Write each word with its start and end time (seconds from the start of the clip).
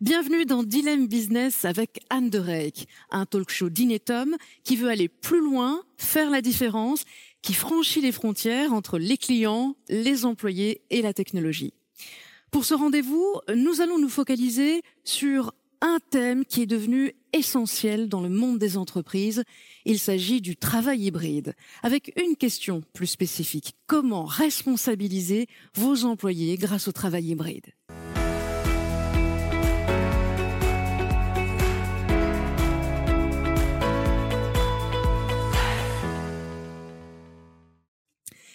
Bienvenue 0.00 0.46
dans 0.46 0.62
Dilemme 0.62 1.08
Business 1.08 1.66
avec 1.66 2.00
Anne 2.08 2.30
de 2.30 2.38
Reyck, 2.38 2.88
un 3.10 3.26
talk 3.26 3.50
show 3.50 3.68
d'Inetom 3.68 4.34
qui 4.64 4.76
veut 4.76 4.88
aller 4.88 5.08
plus 5.08 5.42
loin, 5.42 5.82
faire 5.98 6.30
la 6.30 6.40
différence, 6.40 7.04
qui 7.42 7.52
franchit 7.52 8.00
les 8.00 8.10
frontières 8.10 8.72
entre 8.72 8.98
les 8.98 9.18
clients, 9.18 9.76
les 9.90 10.24
employés 10.24 10.80
et 10.88 11.02
la 11.02 11.12
technologie. 11.12 11.74
Pour 12.50 12.64
ce 12.64 12.72
rendez-vous, 12.72 13.26
nous 13.54 13.82
allons 13.82 13.98
nous 13.98 14.08
focaliser 14.08 14.80
sur 15.04 15.52
un 15.82 15.98
thème 16.08 16.46
qui 16.46 16.62
est 16.62 16.66
devenu 16.66 17.12
essentiel 17.34 18.08
dans 18.08 18.22
le 18.22 18.30
monde 18.30 18.58
des 18.58 18.78
entreprises. 18.78 19.44
Il 19.84 19.98
s'agit 19.98 20.40
du 20.40 20.56
travail 20.56 21.02
hybride, 21.02 21.54
avec 21.82 22.18
une 22.18 22.36
question 22.36 22.82
plus 22.94 23.06
spécifique. 23.06 23.74
Comment 23.86 24.24
responsabiliser 24.24 25.46
vos 25.74 26.06
employés 26.06 26.56
grâce 26.56 26.88
au 26.88 26.92
travail 26.92 27.26
hybride? 27.26 27.66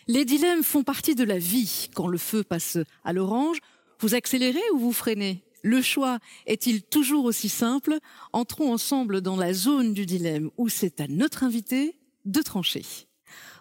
Les 0.07 0.23
dilemmes 0.23 0.61
font 0.61 0.83
partie 0.83 1.15
de 1.15 1.23
la 1.23 1.39
vie. 1.39 1.89
Quand 1.95 2.07
le 2.07 2.19
feu 2.19 2.43
passe 2.43 2.77
à 3.03 3.11
l'orange, 3.11 3.57
vous 3.99 4.13
accélérez 4.13 4.61
ou 4.73 4.77
vous 4.77 4.91
freinez? 4.91 5.43
Le 5.63 5.81
choix 5.81 6.19
est-il 6.45 6.83
toujours 6.83 7.25
aussi 7.25 7.49
simple? 7.49 7.97
Entrons 8.31 8.71
ensemble 8.71 9.21
dans 9.21 9.35
la 9.35 9.51
zone 9.51 9.95
du 9.95 10.05
dilemme 10.05 10.51
où 10.57 10.69
c'est 10.69 11.01
à 11.01 11.07
notre 11.07 11.43
invité 11.43 11.97
de 12.25 12.39
trancher. 12.43 12.83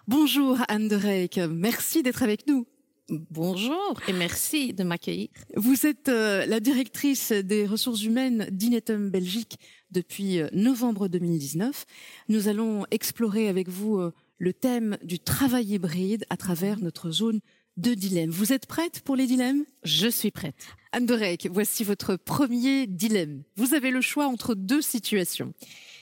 Bonjour 0.07 0.59
Anne 0.67 0.87
de 0.87 0.95
Reyck, 0.95 1.39
merci 1.49 2.03
d'être 2.03 2.21
avec 2.21 2.45
nous. 2.45 2.67
Bonjour 3.09 3.99
et 4.07 4.13
merci 4.13 4.73
de 4.73 4.83
m'accueillir. 4.83 5.29
Vous 5.55 5.87
êtes 5.87 6.09
euh, 6.09 6.45
la 6.45 6.59
directrice 6.59 7.31
des 7.31 7.65
ressources 7.67 8.03
humaines 8.03 8.47
d'Inetum 8.51 9.09
Belgique 9.09 9.59
depuis 9.91 10.39
euh, 10.39 10.47
novembre 10.53 11.07
2019. 11.07 11.85
Nous 12.29 12.47
allons 12.47 12.85
explorer 12.89 13.47
avec 13.47 13.69
vous 13.69 13.97
euh, 13.97 14.11
le 14.37 14.53
thème 14.53 14.97
du 15.03 15.19
travail 15.19 15.73
hybride 15.73 16.25
à 16.29 16.37
travers 16.37 16.79
notre 16.79 17.11
zone 17.11 17.39
de 17.77 17.93
dilemme. 17.93 18.29
Vous 18.29 18.53
êtes 18.53 18.67
prête 18.67 19.01
pour 19.01 19.15
les 19.15 19.27
dilemmes? 19.27 19.65
Je 19.83 20.07
suis 20.07 20.31
prête. 20.31 20.67
Anne 20.91 21.05
Dorek, 21.05 21.47
voici 21.51 21.83
votre 21.83 22.15
premier 22.15 22.87
dilemme. 22.87 23.43
Vous 23.55 23.73
avez 23.73 23.91
le 23.91 24.01
choix 24.01 24.27
entre 24.27 24.55
deux 24.55 24.81
situations. 24.81 25.53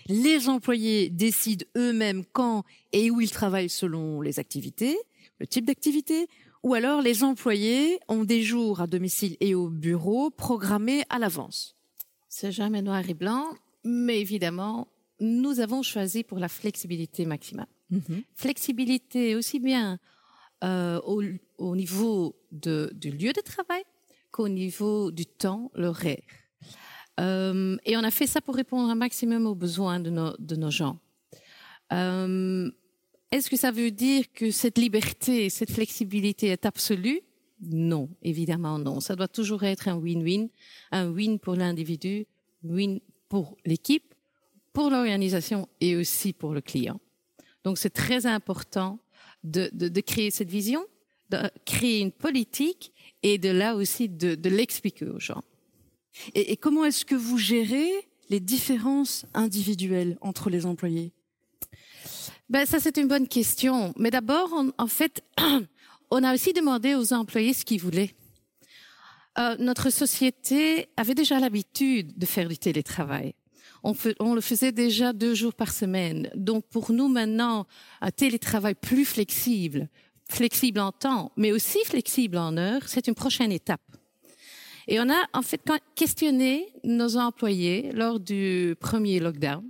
Les 0.08 0.50
employés 0.50 1.10
décident 1.10 1.66
eux-mêmes 1.78 2.26
quand 2.32 2.64
et 2.92 3.10
où 3.10 3.22
ils 3.22 3.32
travaillent 3.32 3.70
selon 3.70 4.22
les 4.22 4.40
activités, 4.40 4.98
le 5.40 5.48
type 5.48 5.66
d'activité, 5.66 6.28
ou 6.62 6.76
alors 6.76 7.02
les 7.02 7.24
employés 7.24 8.00
ont 8.08 8.24
des 8.24 8.44
jours 8.44 8.82
à 8.82 8.88
domicile 8.88 9.36
et 9.40 9.56
au 9.56 9.70
bureau 9.70 10.30
programmés 10.30 11.04
à 11.10 11.20
l'avance. 11.20 11.76
C'est 12.30 12.52
jamais 12.52 12.82
noir 12.82 13.08
et 13.10 13.14
blanc, 13.14 13.48
mais 13.84 14.20
évidemment, 14.20 14.88
nous 15.20 15.60
avons 15.60 15.82
choisi 15.82 16.24
pour 16.24 16.40
la 16.40 16.50
flexibilité 16.50 17.26
maximale. 17.26 17.68
Mhm. 17.94 18.24
Flexibilité 18.34 19.36
aussi 19.36 19.60
bien 19.60 20.00
euh, 20.64 21.00
au, 21.02 21.76
niveau 21.76 22.36
du 22.52 23.12
lieu 23.12 23.34
de 23.34 23.42
travail 23.42 23.84
qu'au 24.32 24.48
niveau 24.48 25.12
du 25.12 25.26
temps, 25.26 25.72
l'horaire. 25.76 26.24
Euh, 27.20 27.78
et 27.86 27.96
on 27.96 28.04
a 28.04 28.10
fait 28.10 28.26
ça 28.26 28.42
pour 28.42 28.56
répondre 28.56 28.90
un 28.90 28.96
maximum 28.96 29.46
aux 29.46 29.56
besoins 29.56 30.00
de 30.00 30.10
nos, 30.10 30.36
de 30.40 30.56
nos 30.56 30.72
gens. 30.72 30.98
Euh, 31.92 32.72
est-ce 33.32 33.50
que 33.50 33.58
ça 33.58 33.72
veut 33.72 33.92
dire 33.92 34.26
que 34.34 34.52
cette 34.52 34.78
liberté, 34.78 35.50
cette 35.50 35.72
flexibilité 35.72 36.48
est 36.48 36.66
absolue? 36.66 37.22
Non, 37.62 38.10
évidemment 38.22 38.80
non. 38.80 39.00
Ça 39.00 39.16
doit 39.16 39.28
toujours 39.28 39.64
être 39.64 39.88
un 39.88 39.98
win-win, 39.98 40.50
un 40.92 41.10
win 41.10 41.40
pour 41.40 41.56
l'individu, 41.56 42.26
win 42.64 43.00
pour 43.30 43.58
l'équipe, 43.66 44.14
pour 44.72 44.90
l'organisation 44.90 45.68
et 45.82 45.96
aussi 45.96 46.34
pour 46.34 46.54
le 46.54 46.62
client. 46.62 47.00
Donc 47.64 47.78
c'est 47.78 47.90
très 47.90 48.26
important 48.26 49.00
de, 49.44 49.70
de, 49.74 49.88
de, 49.88 50.02
créer 50.02 50.32
cette 50.32 50.50
vision, 50.50 50.86
de 51.30 51.38
créer 51.66 52.00
une 52.00 52.12
politique 52.12 52.94
et 53.24 53.38
de 53.38 53.50
là 53.50 53.76
aussi 53.76 54.10
de, 54.10 54.36
de 54.36 54.50
l'expliquer 54.50 55.06
aux 55.06 55.20
gens. 55.20 55.44
Et, 56.36 56.52
et 56.52 56.58
comment 56.58 56.86
est-ce 56.86 57.06
que 57.06 57.16
vous 57.16 57.38
gérez 57.38 57.90
les 58.30 58.40
différences 58.40 59.26
individuelles 59.34 60.18
entre 60.22 60.50
les 60.50 60.66
employés? 60.66 61.12
Ben 62.50 62.66
ça 62.66 62.80
c'est 62.80 62.98
une 62.98 63.08
bonne 63.08 63.28
question. 63.28 63.94
Mais 63.98 64.12
d'abord, 64.12 64.54
en 64.78 64.88
fait, 64.88 65.24
on 66.12 66.24
a 66.24 66.34
aussi 66.34 66.54
demandé 66.54 66.96
aux 66.96 67.14
employés 67.14 67.54
ce 67.54 67.66
qu'ils 67.66 67.82
voulaient. 67.82 68.16
Euh, 69.40 69.56
notre 69.58 69.90
société 69.90 70.90
avait 70.96 71.16
déjà 71.16 71.40
l'habitude 71.40 72.18
de 72.18 72.26
faire 72.26 72.48
du 72.48 72.58
télétravail 72.58 73.34
on, 73.84 74.34
le 74.34 74.42
faisait 74.42 74.72
déjà 74.72 75.14
deux 75.14 75.36
jours 75.36 75.54
par 75.54 75.72
semaine. 75.72 76.30
Donc 76.36 76.66
pour 76.68 76.92
nous 76.92 77.10
maintenant, 77.10 77.68
un 78.02 78.12
télétravail 78.12 78.76
plus 78.76 79.06
flexible, 79.06 79.90
flexible 80.30 80.80
en 80.80 80.92
temps, 80.92 81.32
mais 81.36 81.52
aussi 81.52 81.80
flexible 81.86 82.38
en 82.38 82.56
heure, 82.58 82.82
c'est 82.88 83.08
une 83.08 83.16
prochaine 83.16 83.52
étape. 83.52 83.82
Et 84.88 85.00
on 85.00 85.10
a 85.10 85.28
en 85.34 85.42
fait 85.42 85.62
questionné 85.96 86.68
nos 86.84 87.18
employés 87.18 87.92
lors 87.94 88.20
du 88.20 88.76
premier 88.80 89.20
lockdown 89.20 89.64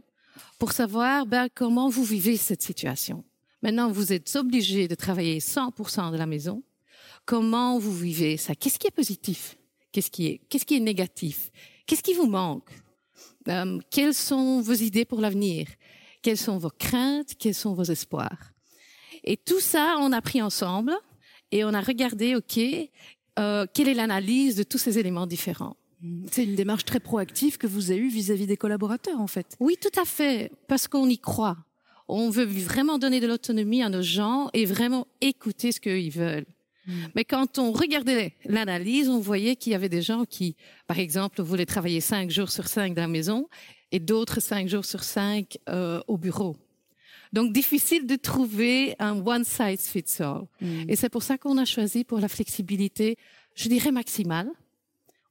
pour 0.57 0.71
savoir 0.71 1.25
ben, 1.25 1.47
comment 1.53 1.89
vous 1.89 2.03
vivez 2.03 2.37
cette 2.37 2.61
situation. 2.61 3.23
Maintenant, 3.61 3.91
vous 3.91 4.11
êtes 4.11 4.35
obligés 4.35 4.87
de 4.87 4.95
travailler 4.95 5.39
100% 5.39 6.11
de 6.11 6.17
la 6.17 6.25
maison. 6.25 6.63
Comment 7.25 7.79
vous 7.79 7.95
vivez 7.95 8.37
ça? 8.37 8.55
Qu'est-ce 8.55 8.77
qui 8.77 8.87
est 8.87 8.91
positif? 8.91 9.55
Qu'est-ce 9.91 10.09
qui 10.09 10.39
est 10.75 10.79
négatif? 10.79 11.51
Qu'est-ce 11.85 12.03
qui 12.03 12.13
vous 12.13 12.27
manque? 12.27 12.69
Euh, 13.47 13.79
quelles 13.89 14.13
sont 14.13 14.61
vos 14.61 14.73
idées 14.73 15.05
pour 15.05 15.21
l'avenir? 15.21 15.67
Quelles 16.21 16.37
sont 16.37 16.57
vos 16.57 16.69
craintes? 16.69 17.33
Quels 17.37 17.55
sont 17.55 17.73
vos 17.73 17.83
espoirs? 17.83 18.53
Et 19.23 19.37
tout 19.37 19.59
ça, 19.59 19.97
on 19.99 20.11
a 20.11 20.21
pris 20.21 20.41
ensemble 20.41 20.93
et 21.51 21.63
on 21.63 21.73
a 21.73 21.81
regardé, 21.81 22.35
OK, 22.35 22.59
euh, 23.39 23.65
quelle 23.73 23.87
est 23.87 23.93
l'analyse 23.93 24.55
de 24.55 24.63
tous 24.63 24.77
ces 24.77 24.99
éléments 24.99 25.27
différents? 25.27 25.77
C'est 26.31 26.43
une 26.43 26.55
démarche 26.55 26.83
très 26.83 26.99
proactive 26.99 27.57
que 27.57 27.67
vous 27.67 27.91
avez 27.91 28.01
eue 28.01 28.09
vis-à-vis 28.09 28.45
des 28.45 28.57
collaborateurs, 28.57 29.21
en 29.21 29.27
fait. 29.27 29.55
Oui, 29.59 29.77
tout 29.79 29.97
à 29.99 30.03
fait, 30.03 30.51
parce 30.67 30.87
qu'on 30.87 31.07
y 31.07 31.17
croit. 31.17 31.57
On 32.09 32.29
veut 32.29 32.43
vraiment 32.43 32.97
donner 32.97 33.21
de 33.21 33.27
l'autonomie 33.27 33.81
à 33.81 33.89
nos 33.89 34.01
gens 34.01 34.49
et 34.53 34.65
vraiment 34.65 35.07
écouter 35.21 35.71
ce 35.71 35.79
qu'ils 35.79 36.11
veulent. 36.11 36.45
Mm. 36.85 36.91
Mais 37.15 37.25
quand 37.25 37.59
on 37.59 37.71
regardait 37.71 38.33
l'analyse, 38.45 39.09
on 39.09 39.19
voyait 39.19 39.55
qu'il 39.55 39.71
y 39.71 39.75
avait 39.75 39.89
des 39.89 40.01
gens 40.01 40.25
qui, 40.25 40.55
par 40.87 40.99
exemple, 40.99 41.41
voulaient 41.41 41.65
travailler 41.65 42.01
cinq 42.01 42.29
jours 42.29 42.49
sur 42.49 42.67
cinq 42.67 42.93
dans 42.93 43.03
la 43.03 43.07
maison 43.07 43.47
et 43.91 43.99
d'autres 43.99 44.39
cinq 44.39 44.67
jours 44.67 44.85
sur 44.85 45.03
cinq 45.03 45.57
euh, 45.69 46.01
au 46.07 46.17
bureau. 46.17 46.57
Donc 47.31 47.51
difficile 47.51 48.05
de 48.05 48.15
trouver 48.15 48.95
un 48.99 49.25
one 49.25 49.43
size 49.43 49.87
fits 49.87 50.21
all. 50.21 50.45
Mm. 50.61 50.83
Et 50.89 50.95
c'est 50.95 51.09
pour 51.09 51.23
ça 51.23 51.37
qu'on 51.37 51.57
a 51.57 51.65
choisi 51.65 52.03
pour 52.03 52.19
la 52.19 52.27
flexibilité, 52.27 53.17
je 53.55 53.69
dirais 53.69 53.91
maximale, 53.91 54.49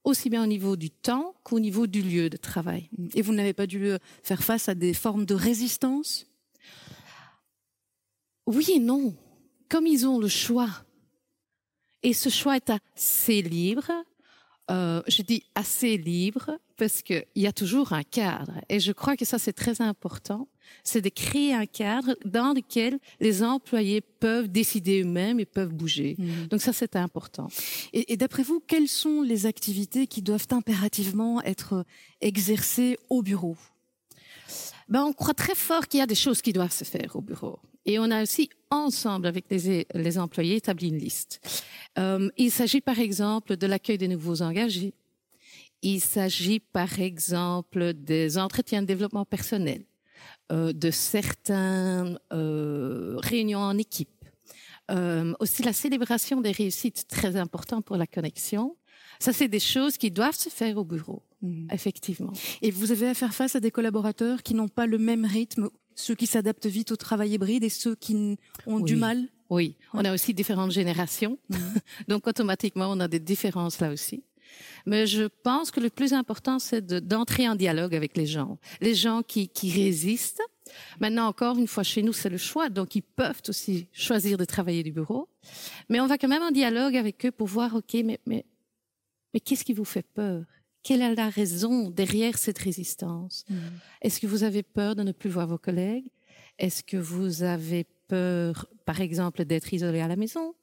aussi 0.03 0.29
bien 0.29 0.43
au 0.43 0.47
niveau 0.47 0.75
du 0.75 0.89
temps 0.89 1.33
qu'au 1.43 1.59
niveau 1.61 1.87
du 1.87 2.01
lieu 2.01 2.29
de 2.29 2.37
travail. 2.37 2.89
Mm. 2.97 3.07
Et 3.15 3.21
vous 3.21 3.33
n'avez 3.33 3.53
pas 3.53 3.67
dû 3.67 3.91
faire 4.23 4.43
face 4.43 4.67
à 4.67 4.75
des 4.75 4.93
formes 4.93 5.25
de 5.25 5.35
résistance? 5.35 6.27
Oui 8.45 8.67
et 8.75 8.79
non. 8.79 9.15
Comme 9.69 9.87
ils 9.87 10.05
ont 10.05 10.19
le 10.19 10.27
choix 10.27 10.69
et 12.03 12.13
ce 12.13 12.29
choix 12.29 12.55
est 12.55 12.69
assez 12.69 13.41
libre. 13.41 13.91
Euh, 14.71 15.01
je 15.07 15.21
dis 15.21 15.43
assez 15.55 15.97
libre 15.97 16.57
parce 16.77 17.01
qu'il 17.01 17.25
y 17.35 17.47
a 17.47 17.51
toujours 17.51 17.91
un 17.91 18.03
cadre. 18.03 18.53
Et 18.69 18.79
je 18.79 18.93
crois 18.93 19.17
que 19.17 19.25
ça, 19.25 19.37
c'est 19.37 19.53
très 19.53 19.81
important. 19.81 20.47
C'est 20.85 21.01
de 21.01 21.09
créer 21.09 21.53
un 21.53 21.65
cadre 21.65 22.15
dans 22.23 22.53
lequel 22.53 22.97
les 23.19 23.43
employés 23.43 23.99
peuvent 23.99 24.47
décider 24.47 25.01
eux-mêmes 25.01 25.39
et 25.41 25.45
peuvent 25.45 25.73
bouger. 25.73 26.15
Mmh. 26.17 26.47
Donc 26.47 26.61
ça, 26.61 26.71
c'est 26.71 26.95
important. 26.95 27.49
Et, 27.91 28.13
et 28.13 28.17
d'après 28.17 28.43
vous, 28.43 28.61
quelles 28.65 28.87
sont 28.87 29.21
les 29.21 29.45
activités 29.45 30.07
qui 30.07 30.21
doivent 30.21 30.47
impérativement 30.51 31.41
être 31.43 31.85
exercées 32.21 32.97
au 33.09 33.21
bureau? 33.21 33.57
Ben, 34.87 35.03
On 35.03 35.13
croit 35.13 35.33
très 35.33 35.55
fort 35.55 35.87
qu'il 35.87 35.99
y 35.99 36.03
a 36.03 36.07
des 36.07 36.15
choses 36.15 36.41
qui 36.41 36.53
doivent 36.53 36.71
se 36.71 36.85
faire 36.85 37.15
au 37.15 37.21
bureau. 37.21 37.59
Et 37.85 37.99
on 37.99 38.09
a 38.11 38.23
aussi 38.23 38.49
ensemble 38.73 39.27
avec 39.27 39.45
les, 39.49 40.17
employés 40.17 40.57
établi 40.57 40.89
une 40.89 40.97
liste. 40.97 41.39
Euh, 41.97 42.29
il 42.37 42.51
s'agit 42.51 42.81
par 42.81 42.99
exemple 42.99 43.55
de 43.55 43.67
l'accueil 43.67 43.97
des 43.97 44.07
nouveaux 44.07 44.41
engagés. 44.41 44.93
Il 45.81 46.01
s'agit 46.01 46.59
par 46.59 46.99
exemple 46.99 47.93
des 47.93 48.37
entretiens 48.37 48.81
de 48.81 48.87
développement 48.87 49.25
personnel, 49.25 49.83
euh, 50.51 50.73
de 50.73 50.91
certaines 50.91 52.19
euh, 52.31 53.17
réunions 53.17 53.59
en 53.59 53.77
équipe, 53.77 54.09
aussi 55.39 55.63
la 55.63 55.73
célébration 55.73 56.41
des 56.41 56.51
réussites 56.51 57.07
très 57.07 57.35
important 57.35 57.81
pour 57.81 57.97
la 57.97 58.07
connexion. 58.07 58.75
Ça, 59.23 59.31
c'est 59.31 59.47
des 59.47 59.61
choses 59.61 59.95
qui 59.97 60.11
doivent 60.11 60.35
se 60.35 60.49
faire 60.49 60.77
au 60.77 60.83
bureau, 60.83 61.23
mmh. 61.41 61.67
effectivement. 61.71 62.33
Et 62.61 62.71
vous 62.71 62.91
avez 62.91 63.07
à 63.07 63.13
faire 63.13 63.33
face 63.33 63.55
à 63.55 63.61
des 63.61 63.71
collaborateurs 63.71 64.43
qui 64.43 64.53
n'ont 64.53 64.67
pas 64.67 64.85
le 64.85 64.97
même 64.97 65.23
rythme 65.23 65.69
ceux 65.95 66.13
qui 66.13 66.27
s'adaptent 66.27 66.65
vite 66.65 66.91
au 66.91 66.97
travail 66.97 67.31
hybride 67.31 67.63
et 67.63 67.69
ceux 67.69 67.95
qui 67.95 68.37
ont 68.67 68.81
du 68.81 68.97
mal? 68.97 69.29
Oui, 69.49 69.77
on 69.93 70.03
a 70.03 70.13
aussi 70.13 70.33
différentes 70.33 70.71
générations, 70.71 71.37
mhm. 71.47 71.59
donc 72.09 72.27
automatiquement 72.27 72.87
on 72.89 72.99
a 72.99 73.07
des 73.07 73.21
différences 73.21 73.79
là 73.79 73.93
aussi. 73.93 74.25
Mais 74.85 75.07
je 75.07 75.23
pense 75.43 75.71
que 75.71 75.79
le 75.79 75.89
plus 75.89 76.11
important, 76.11 76.59
c'est 76.59 76.85
d'entrer 76.85 77.47
en 77.47 77.55
dialogue 77.55 77.95
avec 77.95 78.17
les 78.17 78.25
gens. 78.25 78.57
Les 78.81 78.93
gens 78.93 79.21
qui, 79.23 79.47
qui 79.47 79.71
résistent. 79.71 80.43
Maintenant, 80.99 81.27
encore 81.27 81.57
une 81.57 81.67
fois, 81.67 81.83
chez 81.83 82.03
nous, 82.03 82.13
c'est 82.13 82.29
le 82.29 82.37
choix. 82.37 82.69
Donc, 82.69 82.95
ils 82.95 83.01
peuvent 83.01 83.41
aussi 83.47 83.87
choisir 83.93 84.37
de 84.37 84.45
travailler 84.45 84.83
du 84.83 84.91
bureau. 84.91 85.29
Mais 85.89 86.01
on 86.01 86.07
va 86.07 86.17
quand 86.17 86.27
même 86.27 86.43
en 86.43 86.51
dialogue 86.51 86.95
avec 86.95 87.25
eux 87.25 87.31
pour 87.31 87.47
voir, 87.47 87.73
OK, 87.75 87.95
mais, 88.03 88.19
mais, 88.27 88.45
mais 89.33 89.39
qu'est-ce 89.39 89.63
qui 89.63 89.73
vous 89.73 89.85
fait 89.85 90.05
peur? 90.13 90.43
Quelle 90.83 91.01
est 91.01 91.15
la 91.15 91.29
raison 91.29 91.89
derrière 91.89 92.37
cette 92.37 92.59
résistance? 92.59 93.45
Mm. 93.49 93.55
Est-ce 94.01 94.19
que 94.19 94.27
vous 94.27 94.43
avez 94.43 94.63
peur 94.63 94.95
de 94.95 95.03
ne 95.03 95.11
plus 95.11 95.29
voir 95.29 95.47
vos 95.47 95.57
collègues? 95.57 96.09
Est-ce 96.59 96.83
que 96.83 96.97
vous 96.97 97.43
avez 97.43 97.85
peur, 98.07 98.67
par 98.85 99.01
exemple, 99.01 99.45
d'être 99.45 99.73
isolé 99.73 100.01
à 100.01 100.07
la 100.07 100.15
maison? 100.15 100.53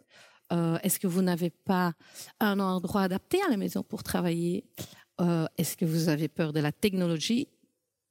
Euh, 0.53 0.79
Est-ce 0.83 1.01
que 1.01 1.07
vous 1.07 1.23
n'avez 1.23 1.51
pas 1.51 1.95
un 2.39 2.61
endroit 2.61 3.03
adapté 3.03 3.41
à 3.43 3.51
la 3.51 3.57
maison 3.57 3.83
pour 3.83 4.03
travailler? 4.03 4.65
Euh, 5.21 5.47
Est-ce 5.57 5.77
que 5.77 5.85
vous 5.85 6.09
avez 6.09 6.29
peur 6.29 6.53
de 6.53 6.61
la 6.61 6.73
technologie 6.73 7.49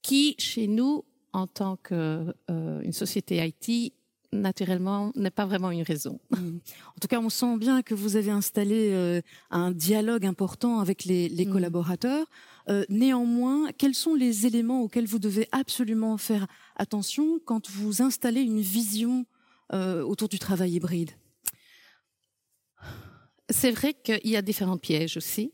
qui, 0.02 0.36
chez 0.40 0.68
nous, 0.68 1.06
en 1.34 1.48
tant 1.48 1.76
qu'une 1.78 2.34
euh, 2.50 2.92
société 2.92 3.46
IT, 3.46 3.94
naturellement, 4.32 5.12
n'est 5.16 5.32
pas 5.32 5.46
vraiment 5.46 5.72
une 5.72 5.84
raison. 5.84 6.20
Mm. 6.40 6.60
En 6.96 7.00
tout 7.02 7.08
cas, 7.08 7.20
on 7.20 7.30
sent 7.30 7.58
bien 7.58 7.82
que 7.82 7.94
vous 7.94 8.16
avez 8.16 8.32
installé 8.32 8.92
euh, 8.94 9.22
un 9.50 9.72
dialogue 9.72 10.26
important 10.26 10.80
avec 10.80 11.04
les, 11.04 11.28
les 11.28 11.46
mm. 11.46 11.52
collaborateurs. 11.52 12.28
Euh, 12.70 12.86
néanmoins, 12.88 13.72
quels 13.78 13.96
sont 13.96 14.14
les 14.14 14.46
éléments 14.46 14.84
auxquels 14.84 15.08
vous 15.08 15.20
devez 15.20 15.48
absolument 15.52 16.18
faire 16.18 16.48
attention 16.76 17.40
quand 17.46 17.70
vous 17.70 18.02
installez 18.02 18.42
une 18.42 18.62
vision 18.62 19.26
euh, 19.74 20.04
autour 20.04 20.30
du 20.30 20.40
travail 20.40 20.74
hybride? 20.74 21.12
C'est 23.50 23.72
vrai 23.72 23.96
qu'il 23.96 24.28
y 24.28 24.36
a 24.36 24.42
différents 24.44 24.78
pièges 24.78 25.18
aussi. 25.18 25.52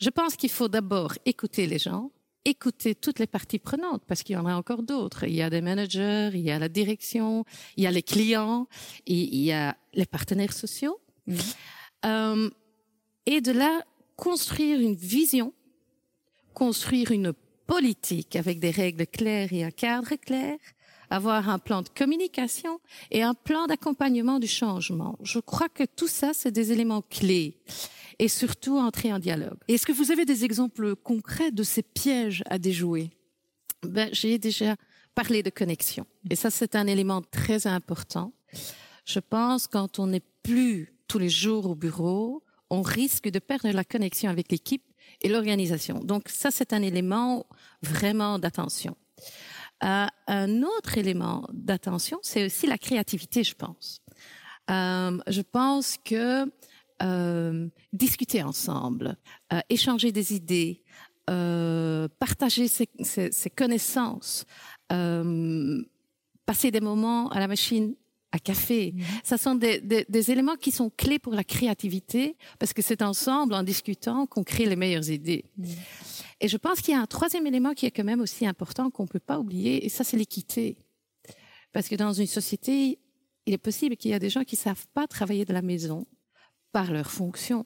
Je 0.00 0.10
pense 0.10 0.34
qu'il 0.34 0.50
faut 0.50 0.68
d'abord 0.68 1.14
écouter 1.24 1.66
les 1.66 1.78
gens, 1.78 2.10
écouter 2.46 2.94
toutes 2.94 3.18
les 3.18 3.26
parties 3.26 3.58
prenantes, 3.58 4.02
parce 4.06 4.22
qu'il 4.22 4.34
y 4.34 4.38
en 4.38 4.46
a 4.46 4.54
encore 4.54 4.82
d'autres. 4.82 5.24
Il 5.24 5.34
y 5.34 5.42
a 5.42 5.50
des 5.50 5.60
managers, 5.60 6.30
il 6.32 6.40
y 6.40 6.50
a 6.50 6.58
la 6.58 6.68
direction, 6.68 7.44
il 7.76 7.84
y 7.84 7.86
a 7.86 7.90
les 7.90 8.02
clients, 8.02 8.68
il 9.06 9.34
y 9.34 9.52
a 9.52 9.76
les 9.94 10.06
partenaires 10.06 10.52
sociaux. 10.52 10.98
Mhm. 11.26 11.38
Euh, 12.04 12.50
et 13.26 13.40
de 13.40 13.50
là, 13.50 13.82
construire 14.14 14.80
une 14.80 14.94
vision, 14.94 15.52
construire 16.54 17.10
une 17.10 17.32
politique 17.66 18.36
avec 18.36 18.60
des 18.60 18.70
règles 18.70 19.06
claires 19.08 19.52
et 19.52 19.64
un 19.64 19.72
cadre 19.72 20.14
clair, 20.14 20.56
avoir 21.10 21.48
un 21.48 21.58
plan 21.58 21.82
de 21.82 21.88
communication 21.88 22.80
et 23.10 23.22
un 23.24 23.34
plan 23.34 23.66
d'accompagnement 23.66 24.38
du 24.38 24.46
changement. 24.46 25.18
Je 25.22 25.40
crois 25.40 25.68
que 25.68 25.84
tout 25.84 26.08
ça, 26.08 26.30
c'est 26.32 26.52
des 26.52 26.70
éléments 26.70 27.02
clés 27.02 27.56
et 28.18 28.28
surtout 28.28 28.78
entrer 28.78 29.12
en 29.12 29.18
dialogue. 29.18 29.58
Est-ce 29.68 29.86
que 29.86 29.92
vous 29.92 30.10
avez 30.10 30.24
des 30.24 30.44
exemples 30.44 30.96
concrets 30.96 31.50
de 31.50 31.62
ces 31.62 31.82
pièges 31.82 32.42
à 32.46 32.58
déjouer? 32.58 33.10
Ben, 33.82 34.08
J'ai 34.12 34.38
déjà 34.38 34.76
parlé 35.14 35.42
de 35.42 35.50
connexion 35.50 36.06
et 36.30 36.36
ça, 36.36 36.50
c'est 36.50 36.76
un 36.76 36.86
élément 36.86 37.22
très 37.22 37.66
important. 37.66 38.32
Je 39.04 39.20
pense 39.20 39.66
quand 39.66 39.98
on 39.98 40.08
n'est 40.08 40.22
plus 40.42 40.94
tous 41.08 41.18
les 41.18 41.28
jours 41.28 41.66
au 41.66 41.74
bureau, 41.74 42.42
on 42.70 42.82
risque 42.82 43.28
de 43.28 43.38
perdre 43.38 43.70
la 43.70 43.84
connexion 43.84 44.30
avec 44.30 44.50
l'équipe 44.50 44.82
et 45.22 45.28
l'organisation. 45.28 46.00
Donc 46.00 46.28
ça, 46.28 46.50
c'est 46.50 46.72
un 46.72 46.82
élément 46.82 47.46
vraiment 47.82 48.38
d'attention. 48.38 48.96
Euh, 49.84 50.06
un 50.26 50.62
autre 50.62 50.98
élément 50.98 51.46
d'attention, 51.52 52.18
c'est 52.22 52.46
aussi 52.46 52.66
la 52.66 52.78
créativité, 52.78 53.44
je 53.44 53.54
pense. 53.54 54.00
Euh, 54.70 55.18
je 55.28 55.42
pense 55.42 55.96
que 56.02 56.50
euh, 57.02 57.68
discuter 57.92 58.42
ensemble, 58.42 59.16
euh, 59.52 59.60
échanger 59.68 60.12
des 60.12 60.34
idées, 60.34 60.82
euh, 61.28 62.08
partager 62.18 62.68
ses, 62.68 62.88
ses, 63.00 63.32
ses 63.32 63.50
connaissances, 63.50 64.44
euh, 64.92 65.82
passer 66.44 66.70
des 66.70 66.80
moments 66.80 67.28
à 67.30 67.40
la 67.40 67.48
machine 67.48 67.94
à 68.32 68.38
café. 68.38 68.92
Mmh. 68.94 69.02
Ça 69.24 69.38
sont 69.38 69.54
des, 69.54 69.80
des, 69.80 70.04
des, 70.08 70.30
éléments 70.30 70.56
qui 70.56 70.70
sont 70.70 70.90
clés 70.90 71.18
pour 71.18 71.32
la 71.32 71.44
créativité 71.44 72.36
parce 72.58 72.72
que 72.72 72.82
c'est 72.82 73.02
ensemble, 73.02 73.54
en 73.54 73.62
discutant, 73.62 74.26
qu'on 74.26 74.44
crée 74.44 74.66
les 74.66 74.76
meilleures 74.76 75.10
idées. 75.10 75.44
Mmh. 75.56 75.64
Et 76.40 76.48
je 76.48 76.56
pense 76.56 76.80
qu'il 76.80 76.94
y 76.94 76.96
a 76.96 77.00
un 77.00 77.06
troisième 77.06 77.46
élément 77.46 77.72
qui 77.72 77.86
est 77.86 77.90
quand 77.90 78.04
même 78.04 78.20
aussi 78.20 78.46
important 78.46 78.90
qu'on 78.90 79.06
peut 79.06 79.20
pas 79.20 79.38
oublier, 79.38 79.84
et 79.84 79.88
ça 79.88 80.04
c'est 80.04 80.16
l'équité. 80.16 80.76
Parce 81.72 81.88
que 81.88 81.94
dans 81.94 82.12
une 82.12 82.26
société, 82.26 82.98
il 83.46 83.54
est 83.54 83.58
possible 83.58 83.96
qu'il 83.96 84.10
y 84.10 84.14
a 84.14 84.18
des 84.18 84.30
gens 84.30 84.44
qui 84.44 84.56
savent 84.56 84.86
pas 84.94 85.06
travailler 85.06 85.44
de 85.44 85.52
la 85.52 85.62
maison 85.62 86.06
par 86.76 86.92
leur 86.92 87.10
fonction, 87.10 87.64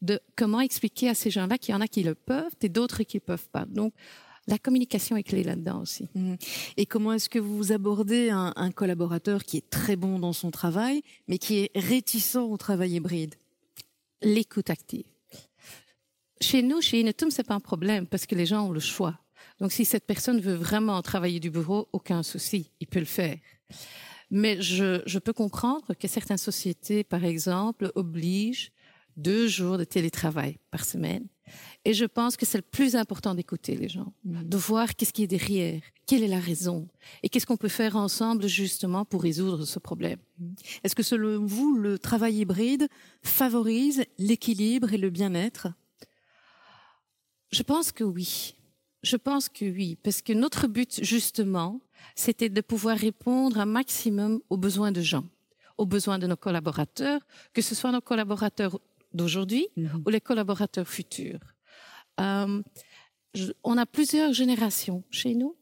de 0.00 0.20
comment 0.36 0.60
expliquer 0.60 1.08
à 1.08 1.14
ces 1.14 1.28
gens-là 1.28 1.58
qu'il 1.58 1.72
y 1.72 1.76
en 1.76 1.80
a 1.80 1.88
qui 1.88 2.04
le 2.04 2.14
peuvent 2.14 2.54
et 2.62 2.68
d'autres 2.68 3.02
qui 3.02 3.16
ne 3.16 3.20
peuvent 3.20 3.48
pas. 3.48 3.64
Donc, 3.64 3.92
la 4.46 4.58
communication 4.58 5.16
est 5.16 5.24
clé 5.24 5.42
là-dedans 5.42 5.82
aussi. 5.82 6.08
Mmh. 6.14 6.34
Et 6.76 6.86
comment 6.86 7.12
est-ce 7.14 7.28
que 7.28 7.40
vous 7.40 7.72
abordez 7.72 8.30
un, 8.30 8.52
un, 8.54 8.70
collaborateur 8.70 9.42
qui 9.42 9.56
est 9.56 9.68
très 9.70 9.96
bon 9.96 10.20
dans 10.20 10.32
son 10.32 10.52
travail, 10.52 11.02
mais 11.26 11.38
qui 11.38 11.62
est 11.62 11.70
réticent 11.74 12.36
au 12.36 12.56
travail 12.56 12.92
hybride? 12.92 13.34
L'écoute 14.22 14.70
active. 14.70 15.06
Chez 16.40 16.62
nous, 16.62 16.80
chez 16.80 17.00
Inetum, 17.00 17.32
c'est 17.32 17.42
pas 17.42 17.54
un 17.54 17.60
problème 17.60 18.06
parce 18.06 18.24
que 18.24 18.36
les 18.36 18.46
gens 18.46 18.68
ont 18.68 18.72
le 18.72 18.78
choix. 18.78 19.18
Donc, 19.58 19.72
si 19.72 19.84
cette 19.84 20.06
personne 20.06 20.40
veut 20.40 20.54
vraiment 20.54 21.02
travailler 21.02 21.40
du 21.40 21.50
bureau, 21.50 21.88
aucun 21.92 22.22
souci, 22.22 22.70
il 22.78 22.86
peut 22.86 23.00
le 23.00 23.04
faire. 23.04 23.36
Mais 24.36 24.60
je, 24.60 25.18
peux 25.20 25.32
comprendre 25.32 25.94
que 25.94 26.08
certaines 26.08 26.38
sociétés, 26.38 27.04
par 27.04 27.24
exemple, 27.24 27.92
obligent 27.94 28.72
deux 29.16 29.46
jours 29.46 29.78
de 29.78 29.84
télétravail 29.84 30.58
par 30.72 30.84
semaine. 30.84 31.28
Et 31.84 31.94
je 31.94 32.04
pense 32.04 32.36
que 32.36 32.44
c'est 32.44 32.58
le 32.58 32.62
plus 32.62 32.96
important 32.96 33.36
d'écouter 33.36 33.76
les 33.76 33.88
gens, 33.88 34.12
de 34.24 34.56
voir 34.56 34.96
qu'est-ce 34.96 35.12
qui 35.12 35.22
est 35.22 35.28
derrière, 35.28 35.80
quelle 36.04 36.24
est 36.24 36.28
la 36.28 36.40
raison, 36.40 36.88
et 37.22 37.28
qu'est-ce 37.28 37.46
qu'on 37.46 37.56
peut 37.56 37.68
faire 37.68 37.94
ensemble 37.94 38.48
justement 38.48 39.04
pour 39.04 39.22
résoudre 39.22 39.64
ce 39.64 39.78
problème. 39.78 40.18
Est-ce 40.82 40.96
que 40.96 41.04
selon 41.04 41.46
vous, 41.46 41.76
le 41.76 41.96
travail 41.96 42.38
hybride 42.38 42.88
favorise 43.22 44.04
l'équilibre 44.18 44.92
et 44.92 44.98
le 44.98 45.10
bien-être? 45.10 45.68
Je 47.52 47.62
pense 47.62 47.92
que 47.92 48.02
oui. 48.02 48.56
Je 49.04 49.16
pense 49.16 49.48
que 49.48 49.64
oui, 49.66 49.96
parce 50.02 50.22
que 50.22 50.32
notre 50.32 50.66
but 50.66 51.04
justement, 51.04 51.80
c'était 52.14 52.48
de 52.48 52.60
pouvoir 52.60 52.96
répondre 52.96 53.58
un 53.60 53.66
maximum 53.66 54.40
aux 54.48 54.56
besoins 54.56 54.92
de 54.92 55.02
gens, 55.02 55.26
aux 55.78 55.86
besoins 55.86 56.18
de 56.18 56.26
nos 56.26 56.36
collaborateurs, 56.36 57.20
que 57.52 57.62
ce 57.62 57.74
soit 57.74 57.92
nos 57.92 58.00
collaborateurs 58.00 58.80
d'aujourd'hui 59.12 59.66
-hmm. 59.76 60.02
ou 60.04 60.08
les 60.10 60.20
collaborateurs 60.20 60.88
futurs. 60.88 61.44
Euh, 62.20 62.62
je, 63.34 63.52
on 63.62 63.76
a 63.76 63.86
plusieurs 63.86 64.32
générations 64.32 65.00
chez 65.10 65.34
nous 65.34 65.54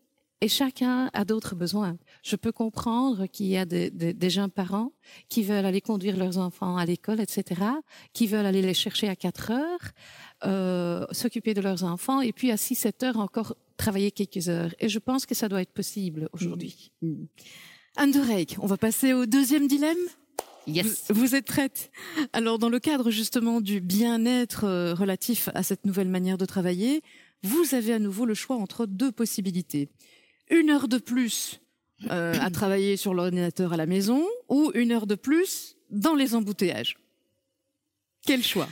et 0.43 0.49
chacun 0.49 1.09
a 1.13 1.25
d'autres 1.25 1.55
besoins. 1.55 1.97
Je 2.25 2.37
peux 2.37 2.51
comprendre 2.51 3.27
qu'il 3.27 3.47
y 3.47 3.57
a 3.57 3.65
des, 3.65 3.91
des, 3.91 4.13
des, 4.13 4.31
jeunes 4.37 4.51
parents 4.51 4.91
qui 5.29 5.45
veulent 5.45 5.65
aller 5.65 5.81
conduire 5.81 6.17
leurs 6.17 6.37
enfants 6.37 6.77
à 6.77 6.85
l'école, 6.85 7.21
etc., 7.21 7.63
qui 8.13 8.27
veulent 8.27 8.45
aller 8.45 8.61
les 8.61 8.75
chercher 8.75 9.09
à 9.09 9.15
4 9.15 9.53
heures, 9.53 9.87
euh, 10.45 11.07
s'occuper 11.11 11.55
de 11.55 11.61
leurs 11.61 11.85
enfants, 11.85 12.21
et 12.21 12.33
puis 12.33 12.51
à 12.51 12.57
6-7 12.57 13.05
heures 13.05 13.19
encore 13.19 13.57
travailler 13.77 14.11
quelques 14.11 14.49
heures. 14.49 14.75
Et 14.81 14.89
je 14.89 14.99
pense 14.99 15.27
que 15.27 15.35
ça 15.35 15.49
doit 15.49 15.63
être 15.63 15.73
possible 15.73 16.29
aujourd'hui. 16.33 16.91
Mmh. 17.03 17.09
Mmh. 17.09 17.27
Anne 17.97 18.11
de 18.11 18.21
Reyck, 18.21 18.57
on 18.61 18.67
va 18.67 18.77
passer 18.77 19.13
au 19.13 19.27
deuxième 19.27 19.69
dilemme. 19.69 19.99
Yes. 20.67 21.07
Vous, 21.09 21.21
vous, 21.21 21.35
êtes 21.35 21.47
prête? 21.47 21.91
Alors, 22.33 22.59
dans 22.59 22.69
le 22.69 22.79
cadre 22.79 23.11
justement 23.11 23.61
du 23.61 23.81
bien-être 23.81 24.65
euh, 24.65 24.95
relatif 24.95 25.49
à 25.55 25.63
cette 25.63 25.85
nouvelle 25.85 26.09
manière 26.09 26.39
de 26.39 26.45
travailler, 26.45 27.03
vous 27.43 27.75
avez 27.75 27.93
à 27.93 27.99
nouveau 27.99 28.25
le 28.25 28.35
choix 28.35 28.57
entre 28.57 28.87
deux 28.87 29.11
possibilités. 29.13 29.89
Une 30.51 30.71
heure 30.71 30.89
de 30.89 30.99
plus 30.99 31.61
euh, 32.11 32.35
à 32.41 32.51
travailler 32.51 32.97
sur 32.97 33.15
l'ordinateur 33.15 33.73
à 33.73 33.77
la 33.77 33.87
maison 33.87 34.27
ou 34.49 34.71
une 34.75 34.93
heure 34.93 35.07
de 35.07 35.15
plus 35.15 35.77
dans 35.91 36.15
les 36.15 36.35
embouteillages. 36.35 36.97
Quel 38.25 38.43
choix? 38.43 38.69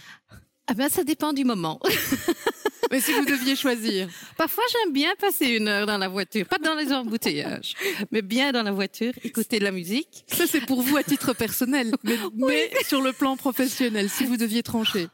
Ah 0.71 0.75
ben, 0.75 0.89
ça 0.89 1.03
dépend 1.03 1.33
du 1.33 1.45
moment. 1.45 1.81
Mais 2.93 3.00
si 3.00 3.12
vous 3.12 3.25
deviez 3.25 3.57
choisir. 3.57 4.09
Parfois, 4.37 4.62
j'aime 4.71 4.93
bien 4.93 5.12
passer 5.17 5.47
une 5.47 5.67
heure 5.67 5.85
dans 5.85 5.99
la 5.99 6.07
voiture, 6.07 6.47
pas 6.47 6.59
dans 6.59 6.75
les 6.75 6.93
embouteillages, 6.93 7.75
mais 8.11 8.21
bien 8.21 8.50
dans 8.50 8.65
la 8.65 8.73
voiture, 8.73 9.12
écouter 9.23 9.61
de 9.61 9.65
la 9.65 9.71
musique. 9.71 10.25
Ça, 10.27 10.49
c'est 10.49 10.61
pour 10.61 10.83
vous 10.83 10.97
à 10.97 11.05
titre 11.05 11.33
personnel, 11.33 11.93
mais, 12.03 12.17
oui. 12.37 12.55
mais 12.73 12.85
sur 12.85 13.00
le 13.00 13.12
plan 13.12 13.37
professionnel, 13.37 14.11
si 14.11 14.25
vous 14.25 14.37
deviez 14.37 14.65
trancher. 14.65 15.09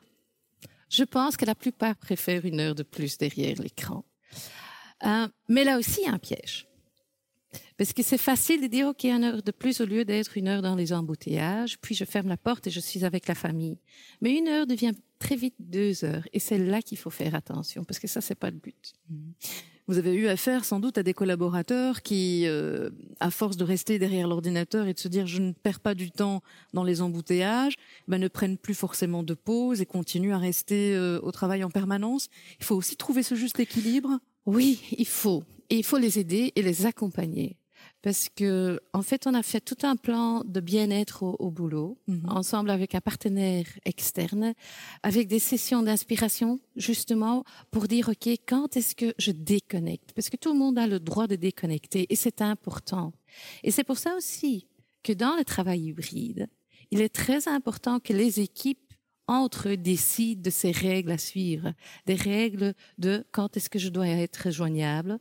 Je 0.89 1.05
pense 1.05 1.37
que 1.37 1.45
la 1.45 1.55
plupart 1.55 1.97
préfèrent 1.97 2.47
une 2.47 2.61
heure 2.61 2.75
de 2.75 2.83
plus 2.83 3.19
derrière 3.19 3.61
l'écran. 3.61 4.05
Euh, 5.05 5.29
mais 5.49 5.65
là 5.65 5.79
aussi, 5.79 6.01
il 6.01 6.07
y 6.07 6.09
a 6.09 6.13
un 6.13 6.19
piège. 6.19 6.67
Parce 7.79 7.93
que 7.93 8.03
c'est 8.03 8.19
facile 8.19 8.63
de 8.63 8.67
dire, 8.67 8.89
OK, 8.89 9.05
une 9.05 9.25
heure 9.25 9.43
de 9.43 9.51
plus 9.51 9.81
au 9.81 9.87
lieu 9.87 10.05
d'être 10.05 10.37
une 10.37 10.49
heure 10.49 10.63
dans 10.63 10.75
les 10.75 10.93
embouteillages, 10.93 11.79
puis 11.79 11.95
je 11.95 12.05
ferme 12.05 12.29
la 12.29 12.37
porte 12.37 12.67
et 12.67 12.71
je 12.71 12.81
suis 12.81 13.05
avec 13.05 13.29
la 13.29 13.35
famille. 13.35 13.79
Mais 14.23 14.37
une 14.37 14.49
heure 14.49 14.67
devient 14.67 14.93
très 15.19 15.37
vite 15.37 15.55
deux 15.59 16.05
heures. 16.05 16.27
Et 16.33 16.39
c'est 16.39 16.59
là 16.59 16.81
qu'il 16.81 16.99
faut 16.99 17.11
faire 17.11 17.35
attention, 17.35 17.85
parce 17.85 17.99
que 17.99 18.09
ça, 18.09 18.21
c'est 18.21 18.35
pas 18.35 18.51
le 18.51 18.57
but. 18.57 18.95
Mmh. 19.11 19.17
Vous 19.89 19.99
avez 19.99 20.15
eu 20.15 20.27
affaire 20.27 20.65
sans 20.65 20.81
doute 20.81 20.99
à 20.99 21.05
des 21.05 21.15
collaborateurs 21.15 22.03
qui, 22.03 22.43
euh, 22.47 22.91
à 23.21 23.31
force 23.31 23.57
de 23.57 23.63
rester 23.63 24.01
derrière 24.01 24.27
l'ordinateur 24.27 24.89
et 24.89 24.95
de 24.95 24.99
se 24.99 25.07
dire 25.07 25.29
je 25.29 25.41
ne 25.41 25.53
perds 25.53 25.79
pas 25.79 25.95
du 25.95 26.11
temps 26.11 26.43
dans 26.73 26.83
les 26.83 27.03
embouteillages, 27.03 27.75
ben, 28.09 28.19
ne 28.19 28.27
prennent 28.27 28.59
plus 28.59 28.75
forcément 28.75 29.23
de 29.23 29.35
pause 29.35 29.81
et 29.81 29.87
continuent 29.87 30.33
à 30.33 30.39
rester 30.39 30.97
euh, 30.97 31.21
au 31.23 31.31
travail 31.31 31.63
en 31.63 31.71
permanence. 31.71 32.29
Il 32.59 32.65
faut 32.65 32.75
aussi 32.75 32.97
trouver 32.97 33.23
ce 33.23 33.37
juste 33.37 33.61
équilibre. 33.61 34.19
Oui, 34.45 34.81
il 34.99 35.07
faut. 35.07 35.45
Et 35.71 35.77
il 35.77 35.85
faut 35.85 35.99
les 35.99 36.19
aider 36.19 36.53
et 36.57 36.63
les 36.63 36.87
accompagner 36.87 37.57
parce 38.07 38.29
que 38.29 38.81
en 38.93 39.03
fait, 39.03 39.27
on 39.27 39.35
a 39.35 39.43
fait 39.43 39.61
tout 39.61 39.85
un 39.85 39.97
plan 39.97 40.45
de 40.45 40.61
bien-être 40.61 41.25
au, 41.25 41.51
boulot, 41.51 41.99
mhm. 42.07 42.29
ensemble 42.29 42.71
avec 42.71 42.95
un 42.95 43.01
partenaire 43.01 43.67
externe, 43.85 44.55
avec 45.03 45.27
des 45.27 45.41
sessions 45.41 45.83
d'inspiration, 45.83 46.61
justement, 46.77 47.43
pour 47.73 47.89
dire, 47.89 48.09
OK, 48.09 48.29
quand 48.47 48.77
est-ce 48.77 48.95
que 48.95 49.13
je 49.19 49.33
déconnecte? 49.33 50.13
Parce 50.13 50.31
que 50.31 50.37
tout 50.37 50.53
le 50.53 50.59
monde 50.61 50.79
a 50.79 50.87
le 50.87 51.01
droit 51.01 51.27
de 51.27 51.35
déconnecter 51.35 52.07
et 52.09 52.15
c'est 52.15 52.43
important. 52.43 53.13
Et 53.65 53.73
c'est 53.73 53.83
pour 53.83 53.99
ça 53.99 54.15
aussi 54.15 54.69
que 55.03 55.13
dans 55.13 55.35
le 55.35 55.43
travail 55.43 55.87
hybride, 55.87 56.47
il 56.93 57.01
est 57.01 57.13
très 57.13 57.49
important 57.49 57.99
que 57.99 58.13
les 58.13 58.39
équipes 58.39 58.95
entre 59.27 59.71
eux 59.71 59.77
décident 59.77 60.43
de 60.43 60.51
ces 60.51 60.71
règles 60.71 61.11
à 61.11 61.19
suivre, 61.19 61.73
des 62.07 62.15
règles 62.15 62.73
de 62.99 63.27
quand 63.33 63.57
est-ce 63.57 63.69
que 63.69 63.81
je 63.81 63.89
dois 63.89 64.07
être 64.07 64.53
joignable, 64.53 65.19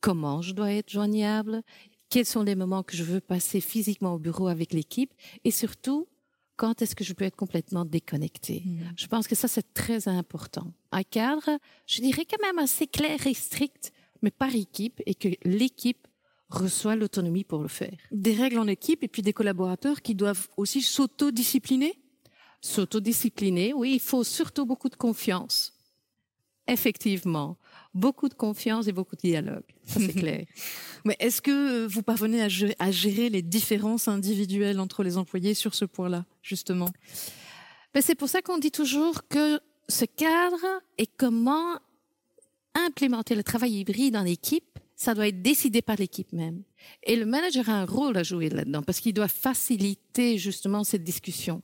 comment 0.00 0.42
je 0.42 0.54
dois 0.54 0.72
être 0.72 0.90
joignable 0.90 1.62
quels 2.10 2.26
sont 2.26 2.42
les 2.42 2.56
moments 2.56 2.82
que 2.82 2.96
je 2.96 3.04
veux 3.04 3.20
passer 3.20 3.60
physiquement 3.60 4.14
au 4.14 4.18
bureau 4.18 4.48
avec 4.48 4.72
l'équipe? 4.72 5.14
Et 5.44 5.50
surtout 5.50 6.08
quand 6.56 6.82
est-ce 6.82 6.94
que 6.94 7.04
je 7.04 7.14
peux 7.14 7.24
être 7.24 7.36
complètement 7.36 7.86
déconnecté. 7.86 8.64
Hmm. 8.66 8.92
Je 8.94 9.06
pense 9.06 9.26
que 9.26 9.34
ça 9.34 9.48
c'est 9.48 9.72
très 9.72 10.08
important. 10.08 10.74
Un 10.92 11.04
cadre, 11.04 11.58
je 11.86 12.02
dirais 12.02 12.26
quand 12.26 12.44
même 12.44 12.58
assez 12.58 12.86
clair 12.86 13.26
et 13.26 13.32
strict, 13.32 13.92
mais 14.20 14.30
par 14.30 14.54
équipe 14.54 15.00
et 15.06 15.14
que 15.14 15.28
l'équipe 15.42 16.06
reçoit 16.50 16.96
l'autonomie 16.96 17.44
pour 17.44 17.62
le 17.62 17.68
faire. 17.68 17.96
Des 18.12 18.34
règles 18.34 18.58
en 18.58 18.66
équipe 18.66 19.02
et 19.02 19.08
puis 19.08 19.22
des 19.22 19.32
collaborateurs 19.32 20.02
qui 20.02 20.14
doivent 20.14 20.48
aussi 20.58 20.82
s'autodiscipliner? 20.82 21.98
S'autodiscipliner, 22.60 23.72
oui, 23.72 23.92
il 23.94 24.00
faut 24.00 24.22
surtout 24.22 24.66
beaucoup 24.66 24.90
de 24.90 24.96
confiance. 24.96 25.72
Effectivement 26.66 27.56
beaucoup 27.94 28.28
de 28.28 28.34
confiance 28.34 28.86
et 28.86 28.92
beaucoup 28.92 29.16
de 29.16 29.20
dialogue. 29.20 29.64
Ça, 29.84 30.00
c'est 30.00 30.12
clair. 30.14 30.44
Mais 31.04 31.16
est-ce 31.18 31.42
que 31.42 31.86
vous 31.86 32.02
parvenez 32.02 32.42
à 32.42 32.90
gérer, 32.90 33.28
les 33.30 33.42
différences 33.42 34.08
individuelles 34.08 34.80
entre 34.80 35.02
les 35.02 35.16
employés 35.16 35.54
sur 35.54 35.74
ce 35.74 35.84
point-là, 35.84 36.24
justement? 36.42 36.88
Ben, 37.94 38.02
C'est 38.02 38.14
pour 38.14 38.28
ça 38.28 38.42
qu'on 38.42 38.58
dit 38.58 38.70
toujours 38.70 39.26
que 39.28 39.60
ce 39.88 40.04
cadre 40.04 40.64
et 40.98 41.06
comment 41.06 41.78
implémenter 42.74 43.34
le 43.34 43.42
travail 43.42 43.72
hybride 43.72 44.16
en 44.16 44.24
équipe, 44.24 44.78
ça 44.94 45.14
doit 45.14 45.28
être 45.28 45.42
décidé 45.42 45.82
par 45.82 45.96
l'équipe 45.96 46.32
même. 46.32 46.62
Et 47.02 47.16
le 47.16 47.26
manager 47.26 47.68
a 47.68 47.72
un 47.72 47.86
rôle 47.86 48.16
à 48.16 48.22
jouer 48.22 48.50
là-dedans 48.50 48.82
parce 48.82 49.00
qu'il 49.00 49.14
doit 49.14 49.28
faciliter 49.28 50.38
justement 50.38 50.84
cette 50.84 51.04
discussion. 51.04 51.62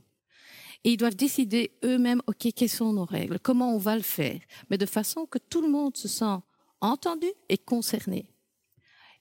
Et 0.87 0.93
ils 0.93 0.97
doivent 0.97 1.17
décider 1.17 1.73
eux-mêmes, 1.85 2.23
OK, 2.29 2.47
quelles 2.55 2.69
sont 2.69 2.93
nos 2.93 3.05
règles, 3.05 3.41
comment 3.41 3.75
on 3.75 3.79
va 3.79 3.97
le 3.97 4.03
faire, 4.03 4.39
mais 4.71 4.79
de 4.79 4.87
façon 4.87 5.27
que 5.27 5.39
tout 5.39 5.61
le 5.61 5.69
monde 5.69 5.97
se 5.97 6.07
sent 6.07 6.39
entendu 6.81 7.27
et 7.49 7.59
concerné. 7.59 8.27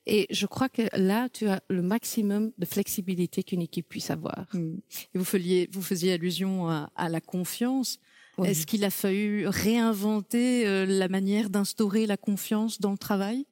Et 0.05 0.27
je 0.29 0.45
crois 0.45 0.69
que 0.69 0.83
là, 0.95 1.27
tu 1.27 1.47
as 1.47 1.63
le 1.67 1.81
maximum 1.81 2.51
de 2.59 2.65
flexibilité 2.65 3.41
qu'une 3.41 3.63
équipe 3.63 3.89
puisse 3.89 4.11
avoir. 4.11 4.45
Et 4.53 5.17
vous 5.17 5.25
faisiez, 5.25 5.67
vous 5.71 5.81
faisiez 5.81 6.13
allusion 6.13 6.69
à, 6.69 7.09
la 7.09 7.19
confiance. 7.19 7.97
Est-ce 8.43 8.67
qu'il 8.67 8.83
a 8.83 8.91
fallu 8.91 9.47
réinventer 9.47 10.67
euh, 10.67 10.85
la 10.85 11.07
manière 11.07 11.49
d'instaurer 11.49 12.05
la 12.05 12.17
confiance 12.17 12.79
dans 12.79 12.91
le 12.91 12.97
travail? 12.99 13.47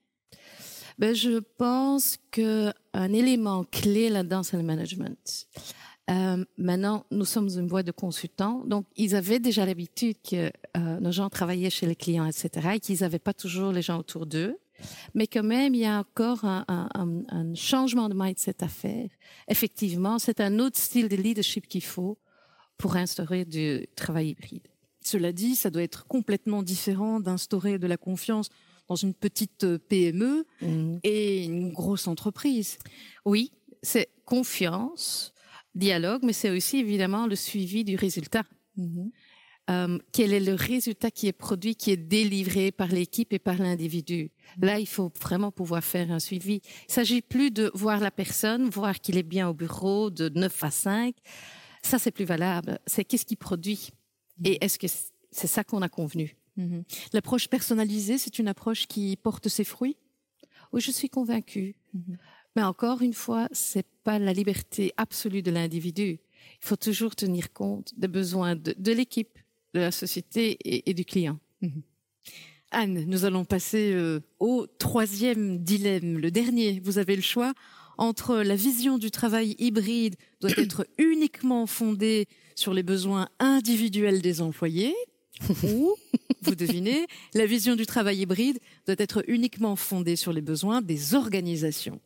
Ben, 0.99 1.15
Je 1.15 1.39
pense 1.39 2.19
qu'un 2.29 2.73
élément 2.93 3.63
clé 3.63 4.09
là-dedans, 4.09 4.43
c'est 4.43 4.57
le 4.57 4.63
management. 4.63 5.47
Euh, 6.09 6.43
maintenant, 6.57 7.05
nous 7.11 7.25
sommes 7.25 7.47
une 7.47 7.67
boîte 7.67 7.87
de 7.87 7.91
consultants, 7.91 8.63
donc 8.65 8.85
ils 8.97 9.15
avaient 9.15 9.39
déjà 9.39 9.65
l'habitude 9.65 10.17
que 10.21 10.51
euh, 10.75 10.99
nos 10.99 11.11
gens 11.11 11.29
travaillaient 11.29 11.69
chez 11.69 11.85
les 11.85 11.95
clients, 11.95 12.25
etc., 12.25 12.71
et 12.75 12.79
qu'ils 12.79 12.99
n'avaient 13.01 13.19
pas 13.19 13.33
toujours 13.33 13.71
les 13.71 13.81
gens 13.81 13.99
autour 13.99 14.25
d'eux. 14.25 14.57
Mais 15.13 15.27
quand 15.27 15.43
même, 15.43 15.73
il 15.75 15.81
y 15.81 15.85
a 15.85 15.99
encore 15.99 16.43
un, 16.43 16.65
un, 16.67 17.23
un 17.29 17.55
changement 17.55 18.09
de 18.09 18.15
mindset 18.15 18.61
à 18.61 18.67
faire. 18.67 19.07
Effectivement, 19.47 20.19
c'est 20.19 20.41
un 20.41 20.59
autre 20.59 20.77
style 20.77 21.07
de 21.07 21.15
leadership 21.15 21.67
qu'il 21.67 21.83
faut 21.83 22.17
pour 22.77 22.97
instaurer 22.97 23.45
du 23.45 23.87
travail 23.95 24.29
hybride. 24.29 24.67
Cela 24.99 25.31
dit, 25.31 25.55
ça 25.55 25.69
doit 25.69 25.83
être 25.83 26.05
complètement 26.07 26.63
différent 26.63 27.21
d'instaurer 27.21 27.77
de 27.77 27.87
la 27.87 27.97
confiance 27.97 28.49
dans 28.87 28.95
une 28.95 29.13
petite 29.13 29.63
euh, 29.63 29.77
PME 29.77 30.45
mmh. 30.61 30.97
et 31.03 31.45
une 31.45 31.71
grosse 31.71 32.07
entreprise. 32.07 32.77
Oui, 33.25 33.51
c'est 33.81 34.09
confiance, 34.25 35.32
dialogue, 35.75 36.21
mais 36.23 36.33
c'est 36.33 36.49
aussi 36.49 36.77
évidemment 36.77 37.27
le 37.27 37.35
suivi 37.35 37.83
du 37.83 37.95
résultat. 37.95 38.43
Mm-hmm. 38.77 39.11
Euh, 39.69 39.97
quel 40.11 40.33
est 40.33 40.41
le 40.41 40.55
résultat 40.55 41.09
qui 41.09 41.27
est 41.27 41.33
produit, 41.33 41.75
qui 41.75 41.91
est 41.91 41.97
délivré 41.97 42.71
par 42.71 42.89
l'équipe 42.89 43.31
et 43.33 43.39
par 43.39 43.57
l'individu? 43.57 44.31
Mm-hmm. 44.31 44.65
Là, 44.65 44.79
il 44.79 44.87
faut 44.87 45.11
vraiment 45.21 45.51
pouvoir 45.51 45.83
faire 45.83 46.11
un 46.11 46.19
suivi. 46.19 46.61
Il 46.89 46.93
s'agit 46.93 47.21
plus 47.21 47.51
de 47.51 47.71
voir 47.73 47.99
la 47.99 48.11
personne, 48.11 48.69
voir 48.69 48.99
qu'il 48.99 49.17
est 49.17 49.23
bien 49.23 49.47
au 49.49 49.53
bureau 49.53 50.09
de 50.09 50.29
9 50.29 50.63
à 50.63 50.71
5. 50.71 51.15
Ça, 51.81 51.99
c'est 51.99 52.11
plus 52.11 52.25
valable. 52.25 52.79
C'est 52.85 53.05
qu'est-ce 53.05 53.25
qu'il 53.25 53.37
produit. 53.37 53.89
Mm-hmm. 54.41 54.47
Et 54.47 54.63
est-ce 54.63 54.77
que 54.77 54.87
c'est 55.31 55.47
ça 55.47 55.63
qu'on 55.63 55.81
a 55.81 55.89
convenu? 55.89 56.35
L'approche 57.13 57.47
personnalisée, 57.47 58.19
c'est 58.19 58.37
une 58.37 58.47
approche 58.47 58.85
qui 58.85 59.17
porte 59.17 59.47
ses 59.47 59.63
fruits? 59.63 59.97
Oui, 60.71 60.81
je 60.81 60.91
suis 60.91 61.09
convaincue. 61.09 61.75
Mais 62.55 62.63
encore 62.63 63.01
une 63.01 63.13
fois, 63.13 63.47
c'est 63.51 63.85
pas 64.03 64.19
la 64.19 64.33
liberté 64.33 64.93
absolue 64.97 65.41
de 65.41 65.51
l'individu. 65.51 66.19
Il 66.61 66.67
faut 66.67 66.75
toujours 66.75 67.15
tenir 67.15 67.51
compte 67.51 67.93
des 67.97 68.07
besoins 68.07 68.55
de, 68.55 68.91
l'équipe, 68.91 69.39
de 69.73 69.79
la 69.79 69.91
société 69.91 70.57
et, 70.63 70.93
du 70.93 71.05
client. 71.05 71.39
Mhm. 71.61 71.81
Anne, 72.71 73.05
nous 73.05 73.25
allons 73.25 73.45
passer 73.45 73.93
euh, 73.93 74.19
au 74.39 74.65
troisième 74.65 75.59
dilemme, 75.59 76.17
le 76.17 76.31
dernier. 76.31 76.79
Vous 76.83 76.97
avez 76.97 77.15
le 77.15 77.21
choix 77.21 77.53
entre 77.97 78.37
la 78.37 78.55
vision 78.55 78.97
du 78.97 79.11
travail 79.11 79.55
hybride 79.59 80.15
doit 80.41 80.51
être 80.57 80.87
uniquement 80.97 81.67
fondée 81.67 82.27
sur 82.55 82.73
les 82.73 82.83
besoins 82.83 83.29
individuels 83.39 84.21
des 84.21 84.41
employés 84.41 84.95
ou, 85.63 85.95
vous 86.41 86.55
devinez, 86.55 87.07
la 87.33 87.45
vision 87.45 87.75
du 87.75 87.85
travail 87.85 88.19
hybride 88.19 88.59
doit 88.85 88.95
être 88.97 89.23
uniquement 89.27 89.75
fondée 89.75 90.15
sur 90.15 90.31
les 90.31 90.41
besoins 90.41 90.81
des 90.81 91.15
organisations. 91.15 91.99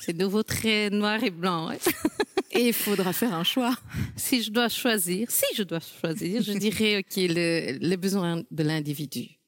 C'est 0.00 0.16
nouveau 0.16 0.42
très 0.42 0.90
noir 0.90 1.22
et 1.22 1.30
blanc. 1.30 1.70
et 2.52 2.68
il 2.68 2.72
faudra 2.72 3.12
faire 3.12 3.34
un 3.34 3.44
choix. 3.44 3.74
Si 4.16 4.42
je 4.42 4.50
dois 4.50 4.68
choisir, 4.68 5.30
si 5.30 5.46
je 5.56 5.62
dois 5.62 5.80
choisir, 5.80 6.42
je 6.42 6.52
dirais 6.52 6.98
ok 6.98 7.16
le, 7.16 7.78
les 7.78 7.96
besoins 7.96 8.42
de 8.50 8.62
l'individu. 8.62 9.38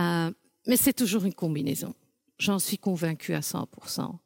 Euh, 0.00 0.30
mais 0.66 0.76
c'est 0.76 0.92
toujours 0.92 1.24
une 1.24 1.34
combinaison. 1.34 1.94
J'en 2.38 2.58
suis 2.58 2.78
convaincue 2.78 3.34
à 3.34 3.40
100%. 3.40 4.18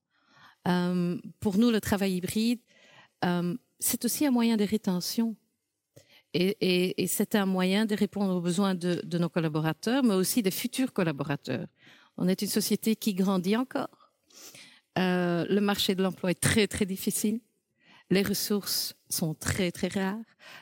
Euh, 0.69 1.19
pour 1.39 1.59
nous, 1.59 1.71
le 1.71 1.81
travail 1.81 2.15
hybride, 2.15 2.61
euh, 3.25 3.57
c'est 3.79 4.05
aussi 4.05 4.27
un 4.27 4.31
moyen 4.31 4.57
de 4.57 4.65
rétention. 4.65 5.37
Et, 6.33 6.57
et, 6.61 7.03
et 7.03 7.07
c'est 7.07 7.35
un 7.35 7.47
moyen 7.47 7.87
de 7.87 7.95
répondre 7.95 8.35
aux 8.37 8.41
besoins 8.41 8.75
de, 8.75 9.01
de 9.05 9.19
nos 9.19 9.29
collaborateurs, 9.29 10.03
mais 10.03 10.15
aussi 10.15 10.43
des 10.43 10.51
futurs 10.51 10.93
collaborateurs. 10.93 11.67
On 12.17 12.29
est 12.29 12.43
une 12.43 12.49
société 12.49 12.97
qui 12.97 13.15
grandit 13.15 13.57
encore 13.57 14.00
euh, 14.99 15.47
le 15.49 15.61
marché 15.61 15.95
de 15.95 16.03
l'emploi 16.03 16.31
est 16.31 16.41
très, 16.41 16.67
très 16.67 16.87
difficile. 16.87 17.41
Les 18.11 18.23
ressources 18.23 18.95
sont 19.09 19.35
très, 19.35 19.71
très 19.71 19.89
rares. 19.89 20.19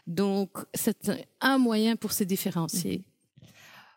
Donc, 0.07 0.51
c'est 0.75 1.11
un 1.41 1.59
moyen 1.59 1.97
pour 1.97 2.13
se 2.13 2.25
différencier. 2.25 3.05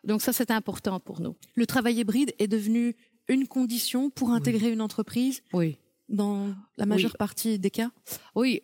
Donc, 0.04 0.22
ça, 0.22 0.32
c'est 0.32 0.50
important 0.50 1.00
pour 1.00 1.20
nous. 1.20 1.36
Le 1.54 1.66
travail 1.66 1.96
hybride 1.96 2.32
est 2.38 2.48
devenu 2.48 2.96
une 3.28 3.46
condition 3.46 4.10
pour 4.10 4.30
intégrer 4.30 4.72
une 4.72 4.80
entreprise 4.80 5.42
Oui. 5.52 5.76
Dans 6.08 6.54
la 6.76 6.86
majeure 6.86 7.16
partie 7.16 7.58
des 7.58 7.70
cas? 7.70 7.90
Oui. 8.34 8.62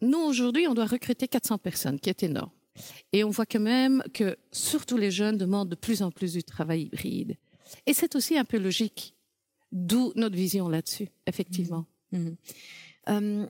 nous, 0.00 0.18
aujourd'hui, 0.18 0.66
on 0.66 0.74
doit 0.74 0.86
recruter 0.86 1.28
400 1.28 1.58
personnes, 1.58 2.00
qui 2.00 2.10
est 2.10 2.22
énorme. 2.22 2.50
Et 3.12 3.22
on 3.22 3.30
voit 3.30 3.46
quand 3.46 3.60
même 3.60 4.02
que 4.12 4.36
surtout 4.50 4.96
les 4.96 5.10
jeunes 5.10 5.38
demandent 5.38 5.68
de 5.68 5.76
plus 5.76 6.02
en 6.02 6.10
plus 6.10 6.32
du 6.32 6.42
travail 6.42 6.82
hybride. 6.82 7.36
Et 7.86 7.94
c'est 7.94 8.16
aussi 8.16 8.36
un 8.36 8.44
peu 8.44 8.58
logique. 8.58 9.14
D'où 9.74 10.12
notre 10.14 10.36
vision 10.36 10.68
là-dessus, 10.68 11.08
effectivement. 11.26 11.84
Mmh. 12.12 12.18
Mmh. 12.18 12.36
Euh, 13.08 13.46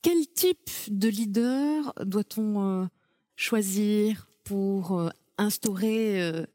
quel 0.00 0.28
type 0.28 0.70
de 0.86 1.08
leader 1.08 1.92
doit-on 2.04 2.82
euh, 2.82 2.86
choisir 3.34 4.28
pour 4.44 4.96
euh, 4.96 5.08
instaurer 5.38 6.46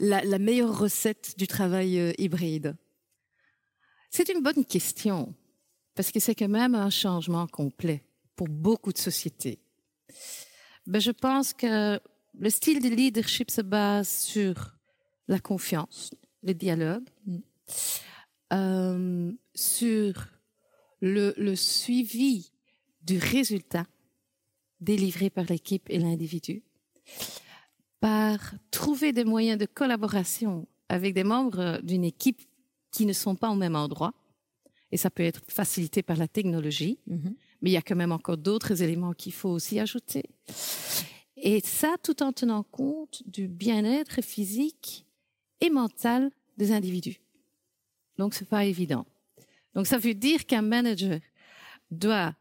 la, 0.00 0.22
la, 0.22 0.38
meilleure 0.38 0.78
recette 0.78 1.38
du 1.38 1.46
travail 1.46 2.14
hybride? 2.18 2.76
C'est 4.10 4.28
une 4.28 4.42
bonne 4.42 4.66
question, 4.66 5.34
parce 5.94 6.12
que 6.12 6.20
c'est 6.20 6.34
quand 6.34 6.48
même 6.48 6.74
un 6.74 6.90
changement 6.90 7.46
complet 7.46 8.04
pour 8.36 8.48
beaucoup 8.48 8.92
de 8.92 8.98
sociétés. 8.98 9.58
Ben, 10.86 11.00
je 11.00 11.10
pense 11.10 11.54
que 11.54 11.98
le 12.38 12.50
style 12.50 12.82
de 12.82 12.88
leadership 12.88 13.50
se 13.50 13.62
base 13.62 14.10
sur 14.10 14.76
la 15.26 15.40
confiance, 15.40 16.10
le 16.42 16.52
dialogue, 16.52 17.08
mm. 17.24 17.38
Euh, 18.52 19.32
sur 19.54 20.28
le, 21.00 21.34
le 21.36 21.56
suivi 21.56 22.52
du 23.02 23.18
résultat 23.18 23.86
délivré 24.80 25.30
par 25.30 25.44
l'équipe 25.44 25.88
et 25.88 25.98
l'individu, 25.98 26.62
par 28.00 28.54
trouver 28.70 29.12
des 29.12 29.24
moyens 29.24 29.58
de 29.58 29.66
collaboration 29.66 30.66
avec 30.88 31.14
des 31.14 31.24
membres 31.24 31.80
d'une 31.82 32.04
équipe 32.04 32.42
qui 32.90 33.06
ne 33.06 33.12
sont 33.12 33.36
pas 33.36 33.50
au 33.50 33.54
même 33.54 33.76
endroit. 33.76 34.14
Et 34.92 34.96
ça 34.96 35.10
peut 35.10 35.24
être 35.24 35.42
facilité 35.48 36.02
par 36.02 36.16
la 36.16 36.28
technologie, 36.28 37.00
mm-hmm. 37.08 37.34
mais 37.60 37.70
il 37.70 37.72
y 37.72 37.76
a 37.76 37.82
quand 37.82 37.96
même 37.96 38.12
encore 38.12 38.36
d'autres 38.36 38.82
éléments 38.82 39.12
qu'il 39.12 39.32
faut 39.32 39.50
aussi 39.50 39.80
ajouter. 39.80 40.22
Et 41.36 41.60
ça, 41.60 41.96
tout 42.02 42.22
en 42.22 42.32
tenant 42.32 42.62
compte 42.62 43.22
du 43.26 43.48
bien-être 43.48 44.22
physique 44.22 45.06
et 45.60 45.70
mental 45.70 46.30
des 46.56 46.72
individus. 46.72 47.20
Donc, 48.18 48.34
c'est 48.34 48.48
pas 48.48 48.64
évident. 48.64 49.06
Donc, 49.74 49.86
ça 49.86 49.98
veut 49.98 50.14
dire 50.14 50.46
qu'un 50.46 50.62
manager 50.62 51.20
doit 51.90 52.34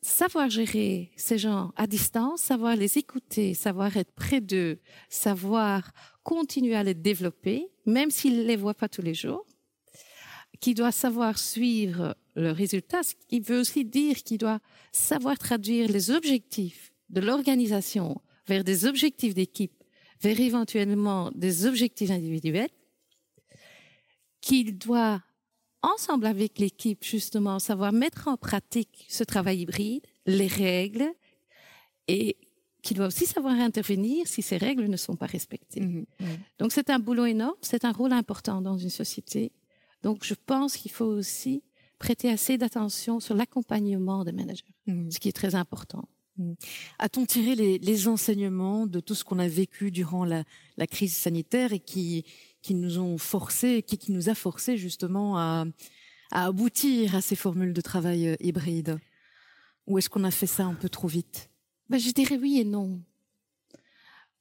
savoir 0.00 0.50
gérer 0.50 1.10
ces 1.16 1.38
gens 1.38 1.72
à 1.76 1.86
distance, 1.86 2.40
savoir 2.40 2.76
les 2.76 2.98
écouter, 2.98 3.54
savoir 3.54 3.96
être 3.96 4.12
près 4.12 4.40
d'eux, 4.40 4.80
savoir 5.08 5.92
continuer 6.24 6.74
à 6.74 6.82
les 6.82 6.94
développer, 6.94 7.68
même 7.86 8.10
s'il 8.10 8.38
ne 8.38 8.42
les 8.42 8.56
voit 8.56 8.74
pas 8.74 8.88
tous 8.88 9.02
les 9.02 9.14
jours, 9.14 9.46
qui 10.60 10.74
doit 10.74 10.92
savoir 10.92 11.38
suivre 11.38 12.16
le 12.34 12.50
résultat, 12.50 13.02
ce 13.02 13.14
qui 13.28 13.40
veut 13.40 13.60
aussi 13.60 13.84
dire 13.84 14.22
qu'il 14.22 14.38
doit 14.38 14.60
savoir 14.92 15.38
traduire 15.38 15.88
les 15.88 16.10
objectifs 16.10 16.92
de 17.10 17.20
l'organisation 17.20 18.20
vers 18.46 18.64
des 18.64 18.86
objectifs 18.86 19.34
d'équipe, 19.34 19.84
vers 20.20 20.40
éventuellement 20.40 21.30
des 21.34 21.66
objectifs 21.66 22.10
individuels, 22.10 22.70
qu'il 24.42 24.76
doit, 24.76 25.22
ensemble 25.80 26.26
avec 26.26 26.58
l'équipe, 26.58 27.02
justement, 27.02 27.58
savoir 27.58 27.92
mettre 27.92 28.28
en 28.28 28.36
pratique 28.36 29.06
ce 29.08 29.24
travail 29.24 29.60
hybride, 29.60 30.06
les 30.26 30.46
règles, 30.46 31.10
et 32.08 32.36
qu'il 32.82 32.96
doit 32.98 33.06
aussi 33.06 33.26
savoir 33.26 33.54
intervenir 33.54 34.26
si 34.26 34.42
ces 34.42 34.58
règles 34.58 34.86
ne 34.86 34.96
sont 34.96 35.16
pas 35.16 35.26
respectées. 35.26 35.80
Mmh, 35.80 36.04
mmh. 36.20 36.26
Donc 36.58 36.72
c'est 36.72 36.90
un 36.90 36.98
boulot 36.98 37.26
énorme, 37.26 37.54
c'est 37.62 37.84
un 37.84 37.92
rôle 37.92 38.12
important 38.12 38.60
dans 38.60 38.76
une 38.76 38.90
société. 38.90 39.52
Donc 40.02 40.24
je 40.24 40.34
pense 40.34 40.76
qu'il 40.76 40.90
faut 40.90 41.06
aussi 41.06 41.62
prêter 41.98 42.28
assez 42.28 42.58
d'attention 42.58 43.20
sur 43.20 43.36
l'accompagnement 43.36 44.24
des 44.24 44.32
managers, 44.32 44.74
mmh. 44.86 45.10
ce 45.12 45.20
qui 45.20 45.28
est 45.28 45.36
très 45.36 45.54
important. 45.54 46.08
A-t-on 46.98 47.26
tiré 47.26 47.54
les, 47.54 48.08
enseignements 48.08 48.86
de 48.86 49.00
tout 49.00 49.14
ce 49.14 49.22
qu'on 49.22 49.38
a 49.38 49.48
vécu 49.48 49.90
durant 49.90 50.24
la, 50.24 50.44
crise 50.86 51.14
sanitaire 51.14 51.72
et 51.72 51.78
qui, 51.78 52.24
qui 52.62 52.74
nous 52.74 52.98
ont 52.98 53.18
forcé, 53.18 53.82
qui, 53.82 53.98
qui 53.98 54.12
nous 54.12 54.28
a 54.28 54.34
forcé 54.34 54.76
justement 54.76 55.38
à, 55.38 55.64
aboutir 56.30 57.14
à 57.14 57.20
ces 57.20 57.36
formules 57.36 57.74
de 57.74 57.80
travail 57.80 58.28
euh, 58.28 58.36
hybrides 58.40 58.98
Ou 59.86 59.98
est-ce 59.98 60.08
qu'on 60.08 60.24
a 60.24 60.30
fait 60.30 60.46
ça 60.46 60.64
un 60.64 60.74
peu 60.74 60.88
trop 60.88 61.08
vite? 61.08 61.50
Ben, 61.90 61.98
Je 61.98 62.10
dirais 62.10 62.38
oui 62.40 62.58
et 62.60 62.64
non. 62.64 63.00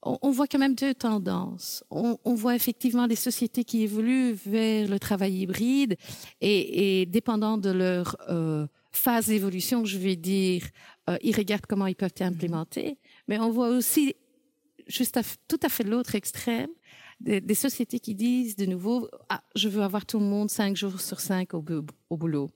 On, 0.04 0.32
voit 0.32 0.48
quand 0.48 0.58
même 0.58 0.74
deux 0.74 0.96
tendances. 0.96 1.84
On, 1.92 2.18
voit 2.34 2.56
effectivement 2.56 3.08
des 3.08 3.16
sociétés 3.16 3.64
qui 3.64 3.84
évoluent 3.84 4.34
vers 4.34 4.90
le 4.90 4.98
travail 4.98 5.42
hybride 5.42 5.96
et, 6.42 7.06
dépendant 7.06 7.60
de 7.60 7.70
leur 7.70 8.18
euh, 8.28 8.66
phase 8.92 9.28
d'évolution, 9.28 9.86
je 9.86 10.00
vais 10.00 10.16
dire, 10.16 10.64
euh, 11.08 11.18
ils 11.22 11.36
regardent 11.36 11.68
comment 11.68 11.86
ils 11.86 11.96
peuvent 11.96 12.10
implémenter. 12.20 12.98
Mais 13.28 13.38
on 13.38 13.52
voit 13.52 13.70
aussi, 13.70 14.16
juste 14.88 15.20
tout 15.48 15.60
à 15.62 15.70
fait 15.70 15.84
l'autre 15.84 16.16
extrême, 16.16 16.72
des, 17.24 17.56
sociétés 17.56 18.00
qui 18.00 18.16
disent 18.16 18.56
de 18.56 18.66
nouveau, 18.66 19.10
ah, 19.30 19.44
je 19.56 19.70
veux 19.70 19.82
avoir 19.82 20.06
tout 20.06 20.20
le 20.20 20.26
monde 20.26 20.50
cinq 20.50 20.76
jours 20.76 21.00
sur 21.00 21.20
cinq 21.20 21.54
au, 21.54 21.62
boulot. 22.12 22.50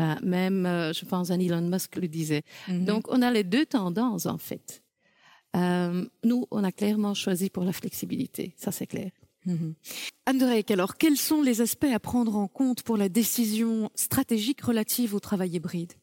Euh, 0.00 0.14
même, 0.22 0.64
euh, 0.66 0.92
je 0.92 1.04
pense, 1.04 1.30
Elon 1.30 1.68
Musk 1.68 1.96
le 1.96 2.08
disait. 2.08 2.42
Mhm. 2.68 2.84
Donc, 2.84 3.06
on 3.08 3.20
a 3.22 3.30
les 3.30 3.44
deux 3.44 3.66
tendances, 3.66 4.26
en 4.26 4.38
fait. 4.38 4.82
nous, 5.54 6.46
on 6.50 6.62
a 6.62 6.72
clairement 6.72 7.14
choisi 7.14 7.50
pour 7.50 7.64
la 7.64 7.72
flexibilité, 7.72 8.54
ça 8.56 8.70
c'est 8.70 8.86
clair. 8.86 9.10
Mmh. 9.46 9.72
Anne 10.26 10.42
alors, 10.42 10.96
quels 10.96 11.16
sont 11.16 11.42
les 11.42 11.60
aspects 11.60 11.92
à 11.92 11.98
prendre 11.98 12.36
en 12.36 12.48
compte 12.48 12.82
pour 12.82 12.96
la 12.96 13.08
décision 13.08 13.90
stratégique 13.94 14.60
relative 14.60 15.14
au 15.14 15.20
travail 15.20 15.56
hybride? 15.56 15.94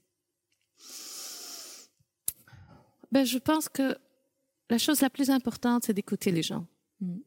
Ben, 3.11 3.25
Je 3.25 3.37
pense 3.37 3.69
que 3.69 3.97
la 4.69 4.77
chose 4.77 5.01
la 5.01 5.09
plus 5.09 5.29
importante, 5.29 5.83
c'est 5.85 5.93
d'écouter 5.93 6.31
les 6.31 6.41
gens. 6.41 6.65
Mhm. 7.01 7.21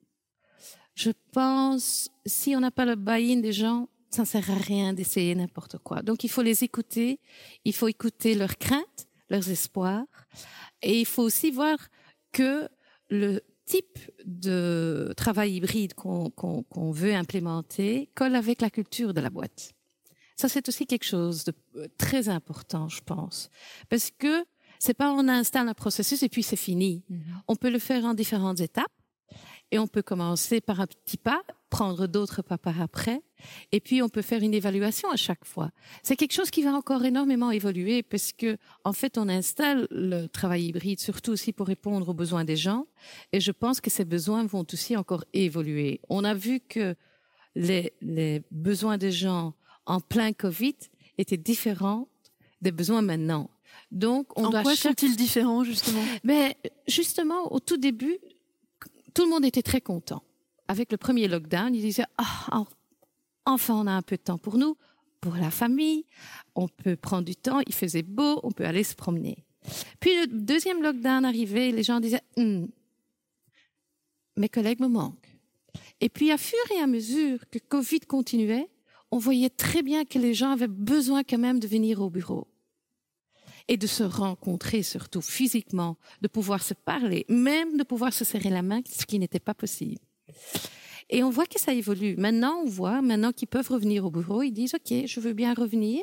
Je 0.99 1.11
pense, 1.31 2.09
si 2.27 2.57
on 2.57 2.61
n'a 2.61 2.73
pas 2.73 2.85
le 2.85 2.97
buy-in 2.97 3.37
des 3.37 3.53
gens, 3.53 3.89
ça 4.11 4.23
ne 4.23 4.27
sert 4.27 4.51
à 4.51 4.57
rien 4.57 4.93
d'essayer 4.93 5.33
n'importe 5.37 5.79
quoi. 5.79 6.03
Donc, 6.03 6.25
il 6.25 6.29
faut 6.29 6.43
les 6.43 6.65
écouter, 6.65 7.21
il 7.65 7.73
faut 7.73 7.87
écouter 7.87 8.35
leurs 8.35 8.59
craintes, 8.59 9.07
leurs 9.31 9.49
espoirs, 9.49 10.07
et 10.83 10.99
il 10.99 11.07
faut 11.07 11.23
aussi 11.23 11.53
voir 11.53 11.79
que 12.33 12.69
le 13.11 13.43
type 13.65 14.01
de 14.25 15.15
travail 15.17 15.55
hybride 15.55 15.95
qu'on 15.95 16.91
veut 16.91 17.15
implémenter 17.15 18.11
colle 18.17 18.35
avec 18.35 18.61
la 18.61 18.69
culture 18.69 19.15
de 19.15 19.21
la 19.21 19.31
boîte. 19.31 19.75
Ça, 20.35 20.49
c'est 20.49 20.69
aussi 20.69 20.85
quelque 20.85 21.07
chose 21.07 21.45
de 21.45 21.53
euh, 21.77 21.87
très 21.97 22.29
important, 22.29 22.89
je 22.89 23.03
pense, 23.03 23.51
parce 23.89 24.11
que 24.11 24.45
c'est 24.81 24.95
pas 24.95 25.13
on 25.13 25.29
installe 25.29 25.69
un 25.69 25.75
processus 25.75 26.25
et 26.25 26.29
puis 26.29 26.43
c'est 26.43 26.57
fini. 26.57 27.05
Mm-hmm. 27.09 27.19
On 27.47 27.55
peut 27.55 27.71
le 27.71 27.79
faire 27.79 28.05
en 28.05 28.15
différentes 28.15 28.59
étapes. 28.59 28.91
Et 29.71 29.79
on 29.79 29.87
peut 29.87 30.03
commencer 30.03 30.61
par 30.61 30.81
un 30.81 30.87
petit 30.87 31.19
pas, 31.19 31.43
prendre 31.69 32.07
d'autres 32.07 32.41
pas 32.41 32.57
par 32.57 32.81
après, 32.81 33.21
et 33.71 33.81
puis 33.81 34.01
on 34.03 34.09
peut 34.09 34.23
faire 34.23 34.43
une 34.43 34.55
évaluation 34.55 35.11
à 35.11 35.17
chaque 35.17 35.45
fois. 35.45 35.71
C'est 36.03 36.17
quelque 36.17 36.33
chose 36.33 36.51
qui 36.51 36.63
va 36.63 36.73
encore 36.73 37.05
énormément 37.05 37.51
évoluer 37.51 38.03
parce 38.03 38.33
que, 38.33 38.57
en 38.85 38.95
fait, 38.95 39.19
on 39.19 39.29
installe 39.29 39.87
le 39.91 40.27
travail 40.27 40.65
hybride 40.65 41.01
surtout 41.01 41.33
aussi 41.33 41.53
pour 41.53 41.67
répondre 41.67 42.09
aux 42.09 42.15
besoins 42.15 42.45
des 42.45 42.57
gens, 42.57 42.87
et 43.33 43.41
je 43.41 43.53
pense 43.53 43.83
que 43.83 43.91
ces 43.91 44.07
besoins 44.07 44.47
vont 44.47 44.65
aussi 44.73 44.97
encore 44.97 45.25
évoluer. 45.35 46.01
On 46.09 46.25
a 46.25 46.33
vu 46.33 46.61
que 46.61 46.97
les, 47.55 47.93
les 48.01 48.43
besoins 48.51 48.97
des 48.97 49.13
gens 49.13 49.53
en 49.85 50.01
plein 50.01 50.33
Covid 50.33 50.77
étaient 51.19 51.37
différents 51.37 52.09
des 52.63 52.73
besoins 52.73 53.03
maintenant. 53.03 53.51
Donc, 53.91 54.27
on 54.37 54.47
en 54.47 54.51
doit 54.51 54.63
quoi 54.63 54.77
sont-ils 54.77 55.17
différents 55.17 55.63
justement? 55.63 56.03
Mais 56.25 56.57
justement, 56.87 57.53
au 57.53 57.61
tout 57.61 57.77
début, 57.77 58.19
tout 59.19 59.25
le 59.25 59.31
monde 59.31 59.45
était 59.45 59.63
très 59.63 59.81
content. 59.81 60.23
Avec 60.69 60.93
le 60.93 60.97
premier 60.97 61.27
lockdown, 61.27 61.75
ils 61.75 61.81
disaient 61.81 62.07
ah, 62.19 62.63
enfin 63.47 63.75
on 63.75 63.89
a 63.89 63.91
un 63.91 64.01
peu 64.01 64.17
de 64.17 64.23
temps 64.23 64.39
pour 64.39 64.59
nous, 64.59 64.77
pour 65.21 65.35
la 65.35 65.51
famille, 65.51 66.05
on 66.55 66.69
peut 66.69 66.95
prendre 66.95 67.25
du 67.25 67.35
temps, 67.35 67.59
il 67.67 67.75
faisait 67.75 68.05
beau, 68.05 68.39
on 68.45 68.53
peut 68.53 68.65
aller 68.65 68.85
se 68.85 68.95
promener. 68.95 69.45
Puis 69.99 70.11
le 70.21 70.29
deuxième 70.29 70.85
lockdown 70.85 71.25
arrivait, 71.25 71.73
les 71.73 71.83
gens 71.83 71.99
disaient 71.99 72.23
hum, 72.37 72.69
mes 74.37 74.49
collègues 74.49 74.79
me 74.79 74.87
manquent. 74.87 75.37
Et 76.01 76.11
puis 76.11 76.31
à 76.31 76.39
fur 76.39 76.71
et 76.77 76.81
à 76.81 76.87
mesure 76.87 77.41
que 77.51 77.59
Covid 77.59 78.03
continuait, 78.03 78.71
on 79.11 79.19
voyait 79.19 79.51
très 79.51 79.83
bien 79.83 80.05
que 80.05 80.21
les 80.21 80.33
gens 80.33 80.53
avaient 80.53 80.69
besoin 80.69 81.25
quand 81.25 81.39
même 81.39 81.59
de 81.59 81.67
venir 81.67 82.01
au 82.01 82.09
bureau 82.09 82.47
et 83.69 83.77
de 83.77 83.87
se 83.87 84.03
rencontrer 84.03 84.83
surtout 84.83 85.21
physiquement, 85.21 85.97
de 86.23 86.29
pouvoir 86.29 86.63
se 86.63 86.75
parler, 86.75 87.27
même 87.29 87.77
de 87.77 87.85
pouvoir 87.85 88.13
se 88.13 88.25
serrer 88.25 88.51
la 88.51 88.63
main, 88.63 88.81
ce 88.89 89.05
qui 89.05 89.19
n'était 89.19 89.41
pas 89.41 89.55
possible. 89.55 90.01
Et 91.11 91.23
on 91.23 91.31
voit 91.31 91.47
que 91.47 91.61
ça 91.61 91.73
évolue. 91.73 92.17
Maintenant, 92.17 92.63
on 92.65 92.69
voit, 92.69 93.01
maintenant 93.01 93.33
qu'ils 93.33 93.49
peuvent 93.49 93.71
revenir 93.71 94.05
au 94.05 94.11
bureau, 94.11 94.43
ils 94.43 94.53
disent, 94.53 94.75
OK, 94.75 95.07
je 95.07 95.21
veux 95.21 95.33
bien 95.33 95.55
revenir. 95.55 96.03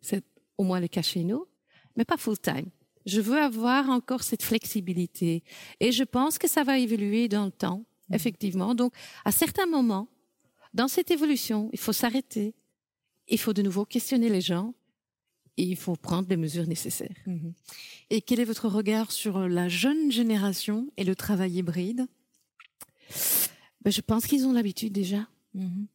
C'est 0.00 0.24
au 0.58 0.64
moins 0.64 0.80
le 0.80 0.88
cas 0.88 1.02
chez 1.02 1.24
nous, 1.24 1.46
mais 1.96 2.04
pas 2.04 2.16
full 2.16 2.38
time. 2.38 2.68
Je 3.06 3.20
veux 3.20 3.38
avoir 3.38 3.88
encore 3.90 4.22
cette 4.22 4.42
flexibilité. 4.42 5.42
Et 5.80 5.92
je 5.92 6.04
pense 6.04 6.38
que 6.38 6.48
ça 6.48 6.62
va 6.62 6.78
évoluer 6.78 7.28
dans 7.28 7.44
le 7.46 7.50
temps, 7.50 7.84
mmh. 8.08 8.14
effectivement. 8.14 8.74
Donc, 8.74 8.94
à 9.24 9.32
certains 9.32 9.66
moments, 9.66 10.08
dans 10.72 10.88
cette 10.88 11.10
évolution, 11.10 11.70
il 11.72 11.78
faut 11.78 11.92
s'arrêter. 11.92 12.54
Il 13.28 13.38
faut 13.38 13.52
de 13.52 13.62
nouveau 13.62 13.84
questionner 13.84 14.28
les 14.28 14.40
gens 14.40 14.74
et 15.56 15.62
il 15.62 15.76
faut 15.76 15.96
prendre 15.96 16.28
les 16.28 16.36
mesures 16.36 16.66
nécessaires. 16.66 17.16
Mhm. 17.26 17.52
Et 18.10 18.20
quel 18.20 18.40
est 18.40 18.44
votre 18.44 18.68
regard 18.68 19.12
sur 19.12 19.48
la 19.48 19.68
jeune 19.68 20.10
génération 20.10 20.90
et 20.96 21.04
le 21.04 21.14
travail 21.14 21.58
hybride? 21.58 22.06
Ben, 23.82 23.90
Je 23.90 24.00
pense 24.00 24.26
qu'ils 24.26 24.46
ont 24.46 24.52
l'habitude 24.52 24.92
déjà. 24.92 25.26
Mhm. 25.54 25.86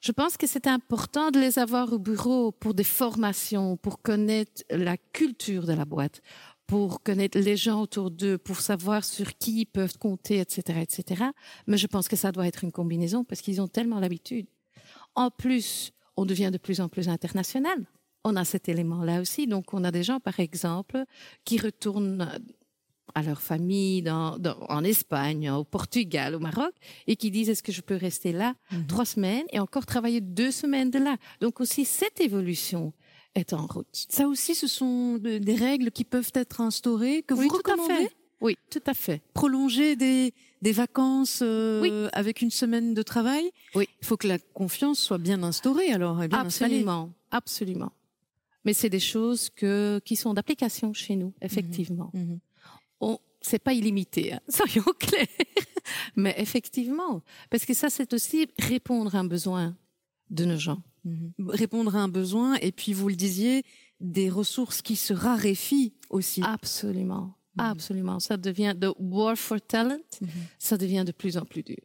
Je 0.00 0.12
pense 0.12 0.36
que 0.36 0.46
c'est 0.46 0.66
important 0.66 1.30
de 1.30 1.40
les 1.40 1.58
avoir 1.58 1.92
au 1.92 1.98
bureau 1.98 2.52
pour 2.52 2.74
des 2.74 2.84
formations, 2.84 3.76
pour 3.76 4.02
connaître 4.02 4.62
la 4.70 4.96
culture 4.96 5.66
de 5.66 5.72
la 5.72 5.84
boîte, 5.84 6.20
pour 6.66 7.02
connaître 7.02 7.38
les 7.38 7.56
gens 7.56 7.80
autour 7.80 8.10
d'eux, 8.10 8.38
pour 8.38 8.60
savoir 8.60 9.04
sur 9.04 9.38
qui 9.38 9.60
ils 9.62 9.66
peuvent 9.66 9.96
compter, 9.98 10.40
etc., 10.40 10.80
etc. 10.82 11.24
Mais 11.66 11.78
je 11.78 11.86
pense 11.86 12.08
que 12.08 12.16
ça 12.16 12.32
doit 12.32 12.46
être 12.46 12.64
une 12.64 12.72
combinaison 12.72 13.24
parce 13.24 13.40
qu'ils 13.40 13.60
ont 13.60 13.68
tellement 13.68 14.00
l'habitude. 14.00 14.46
En 15.14 15.30
plus, 15.30 15.92
on 16.16 16.26
devient 16.26 16.50
de 16.52 16.58
plus 16.58 16.80
en 16.80 16.88
plus 16.88 17.08
international 17.08 17.86
on 18.26 18.36
a 18.36 18.44
cet 18.44 18.68
élément-là 18.68 19.20
aussi. 19.20 19.46
Donc, 19.46 19.72
on 19.72 19.84
a 19.84 19.90
des 19.90 20.02
gens, 20.02 20.20
par 20.20 20.40
exemple, 20.40 21.04
qui 21.44 21.58
retournent 21.58 22.28
à 23.14 23.22
leur 23.22 23.40
famille 23.40 24.02
dans, 24.02 24.36
en 24.68 24.84
Espagne, 24.84 25.50
au 25.50 25.64
Portugal, 25.64 26.34
au 26.34 26.38
Maroc, 26.38 26.72
et 27.06 27.16
qui 27.16 27.30
disent 27.30 27.48
est-ce 27.48 27.62
que 27.62 27.72
je 27.72 27.80
peux 27.80 27.96
rester 27.96 28.32
là 28.32 28.54
mhm. 28.72 28.86
trois 28.88 29.06
semaines 29.06 29.46
et 29.52 29.60
encore 29.60 29.86
travailler 29.86 30.20
deux 30.20 30.50
semaines 30.50 30.90
de 30.90 30.98
là? 30.98 31.16
Donc 31.40 31.60
aussi 31.60 31.84
cette 31.84 32.20
évolution 32.20 32.92
est 33.34 33.52
en 33.52 33.66
route. 33.66 33.86
Ça 33.92 34.26
aussi, 34.26 34.54
ce 34.54 34.66
sont 34.66 35.18
des 35.18 35.54
règles 35.54 35.90
qui 35.92 36.04
peuvent 36.04 36.32
être 36.34 36.60
instaurées 36.60 37.22
que 37.22 37.34
vous 37.34 37.48
recommandez? 37.48 38.08
Oui, 38.40 38.58
tout 38.70 38.82
à 38.86 38.92
fait. 38.92 39.22
Prolonger 39.32 39.96
des, 39.96 40.34
des 40.60 40.72
vacances 40.72 41.40
euh, 41.42 42.10
avec 42.12 42.42
une 42.42 42.50
semaine 42.50 42.92
de 42.92 43.02
travail? 43.02 43.50
Oui. 43.74 43.88
Il 44.02 44.06
faut 44.06 44.18
que 44.18 44.28
la 44.28 44.38
confiance 44.38 44.98
soit 44.98 45.18
bien 45.18 45.42
instaurée 45.42 45.90
alors 45.90 46.22
et 46.22 46.28
bien 46.28 46.40
absolument, 46.40 47.12
absolument. 47.30 47.92
Mais 48.66 48.74
c'est 48.74 48.90
des 48.90 49.00
choses 49.00 49.48
que 49.48 50.00
qui 50.04 50.16
sont 50.16 50.34
d'application 50.34 50.92
chez 50.92 51.16
nous, 51.16 51.32
effectivement. 51.40 52.10
Mhm. 52.12 52.22
Mhm 52.22 52.40
c'est 53.46 53.58
pas 53.58 53.72
illimité, 53.72 54.32
hein, 54.32 54.40
soyons 54.48 54.92
clairs. 54.98 55.26
Mais 56.16 56.34
effectivement, 56.38 57.22
parce 57.50 57.64
que 57.64 57.74
ça, 57.74 57.88
c'est 57.90 58.12
aussi 58.12 58.48
répondre 58.58 59.14
à 59.14 59.20
un 59.20 59.24
besoin 59.24 59.76
de 60.30 60.44
nos 60.44 60.56
gens. 60.56 60.82
Mhm. 61.04 61.32
Répondre 61.48 61.94
à 61.94 62.00
un 62.00 62.08
besoin, 62.08 62.56
et 62.56 62.72
puis 62.72 62.92
vous 62.92 63.08
le 63.08 63.14
disiez, 63.14 63.62
des 64.00 64.28
ressources 64.28 64.82
qui 64.82 64.96
se 64.96 65.14
raréfient 65.14 65.94
aussi. 66.10 66.42
Absolument, 66.42 67.34
mhm. 67.56 67.64
absolument. 67.64 68.20
Ça 68.20 68.36
devient 68.36 68.74
de 68.76 68.92
war 68.98 69.36
for 69.36 69.60
talent, 69.60 70.00
mhm. 70.20 70.28
ça 70.58 70.76
devient 70.76 71.04
de 71.06 71.12
plus 71.12 71.36
en 71.36 71.44
plus 71.44 71.62
dur. 71.62 71.78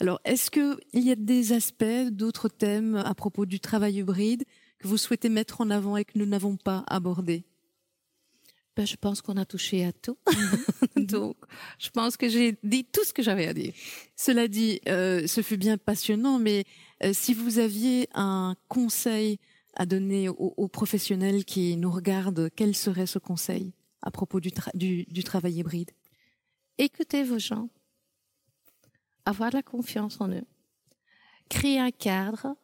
Alors, 0.00 0.20
est-ce 0.24 0.50
qu'il 0.50 1.04
y 1.04 1.10
a 1.10 1.14
des 1.14 1.52
aspects, 1.52 2.08
d'autres 2.10 2.48
thèmes 2.48 2.96
à 2.96 3.14
propos 3.14 3.44
du 3.44 3.60
travail 3.60 3.96
hybride 3.96 4.44
que 4.78 4.88
vous 4.88 4.96
souhaitez 4.96 5.28
mettre 5.28 5.60
en 5.60 5.70
avant 5.70 5.96
et 5.96 6.04
que 6.04 6.18
nous 6.18 6.26
n'avons 6.26 6.56
pas 6.56 6.84
abordés 6.86 7.44
ben, 8.78 8.86
je 8.86 8.94
pense 8.94 9.22
qu'on 9.22 9.36
a 9.36 9.44
touché 9.44 9.84
à 9.84 9.92
tout. 9.92 10.16
Mhm. 10.96 11.06
Donc, 11.06 11.36
je 11.78 11.90
pense 11.90 12.16
que 12.16 12.28
j'ai 12.28 12.58
dit 12.62 12.84
tout 12.84 13.04
ce 13.04 13.12
que 13.12 13.22
j'avais 13.22 13.46
à 13.46 13.54
dire. 13.54 13.72
Cela 14.16 14.46
dit, 14.46 14.80
euh, 14.88 15.26
ce 15.26 15.42
fut 15.42 15.56
bien 15.56 15.78
passionnant, 15.78 16.38
mais 16.38 16.64
euh, 17.02 17.12
si 17.12 17.34
vous 17.34 17.58
aviez 17.58 18.08
un 18.14 18.56
conseil 18.68 19.38
à 19.74 19.86
donner 19.86 20.28
aux, 20.28 20.68
professionnels 20.68 21.44
qui 21.44 21.76
nous 21.76 21.90
regardent, 21.90 22.50
quel 22.54 22.74
serait 22.74 23.06
ce 23.06 23.18
conseil 23.18 23.72
à 24.02 24.10
propos 24.10 24.40
du, 24.40 24.50
du 25.04 25.24
travail 25.24 25.54
hybride? 25.54 25.90
Écoutez 26.78 27.22
vos 27.22 27.38
gens, 27.38 27.68
avoir 29.24 29.50
de 29.50 29.56
la 29.56 29.62
confiance 29.62 30.20
en 30.20 30.30
eux, 30.30 30.46
créer 31.48 31.78
un 31.78 31.90
cadre 31.90 32.56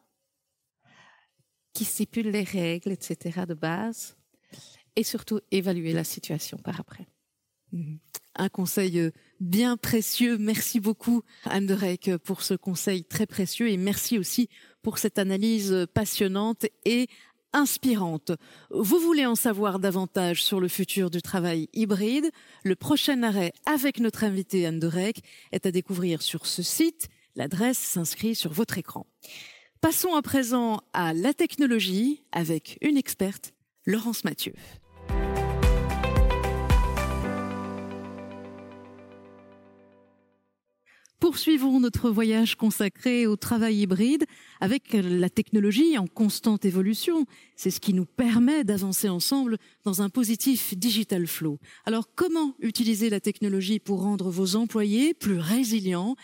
qui 1.75 1.85
stipule 1.85 2.31
les 2.31 2.43
règles, 2.43 2.93
etc. 2.93 3.41
de 3.47 3.53
base 3.53 4.15
et 4.95 5.03
surtout 5.03 5.41
évaluer 5.51 5.93
la 5.93 6.05
situation 6.05 6.57
par 6.57 6.79
après. 6.79 7.05
Mhm. 7.73 7.99
Un 8.37 8.49
conseil 8.49 8.99
euh, 8.99 9.11
bien 9.39 9.77
précieux. 9.77 10.37
Merci 10.37 10.79
beaucoup, 10.79 11.21
Anne 11.43 11.65
de 11.67 11.73
Reyck, 11.73 12.17
pour 12.23 12.41
ce 12.41 12.53
conseil 12.53 13.03
très 13.03 13.25
précieux 13.27 13.69
et 13.69 13.77
merci 13.77 14.17
aussi 14.17 14.49
pour 14.81 14.97
cette 14.97 15.19
analyse 15.19 15.85
passionnante 15.93 16.65
et 16.85 17.07
inspirante. 17.51 18.31
Vous 18.69 18.99
voulez 18.99 19.25
en 19.25 19.35
savoir 19.35 19.79
davantage 19.79 20.43
sur 20.43 20.59
le 20.59 20.67
futur 20.67 21.09
du 21.09 21.21
travail 21.21 21.69
hybride? 21.73 22.29
Le 22.63 22.75
prochain 22.75 23.23
arrêt 23.23 23.53
avec 23.65 23.99
notre 23.99 24.23
invité 24.23 24.65
Anne 24.65 24.79
de 24.79 24.91
est 25.51 25.65
à 25.65 25.71
découvrir 25.71 26.21
sur 26.21 26.45
ce 26.45 26.63
site. 26.63 27.09
L'adresse 27.35 27.79
s'inscrit 27.79 28.35
sur 28.35 28.51
votre 28.51 28.77
écran. 28.77 29.05
Passons 29.85 30.15
à 30.15 30.23
présent 30.23 30.81
à 30.93 31.13
la 31.13 31.31
technologie 31.35 32.23
avec 32.31 32.79
une 32.81 32.97
experte, 32.97 33.53
Laurence 33.85 34.23
Mathieu. 34.23 34.53
Poursuivons 41.19 41.79
notre 41.79 42.09
voyage 42.09 42.55
consacré 42.55 43.25
au 43.25 43.37
travail 43.37 43.77
hybride 43.81 44.25
avec 44.59 44.93
la 44.93 45.29
technologie 45.29 45.97
en 45.97 46.07
constante 46.07 46.65
évolution. 46.65 47.25
C'est 47.55 47.71
ce 47.71 47.79
qui 47.79 47.93
nous 47.93 48.05
permet 48.05 48.65
d'avancer 48.65 49.07
ensemble 49.07 49.57
dans 49.85 50.01
un 50.01 50.09
positif 50.09 50.77
digital 50.77 51.25
flow. 51.25 51.57
Alors 51.85 52.09
comment 52.15 52.53
utiliser 52.59 53.09
la 53.09 53.21
technologie 53.21 53.79
pour 53.79 54.01
rendre 54.01 54.29
vos 54.29 54.57
employés 54.57 55.13
plus 55.13 55.39
résilients? 55.39 56.17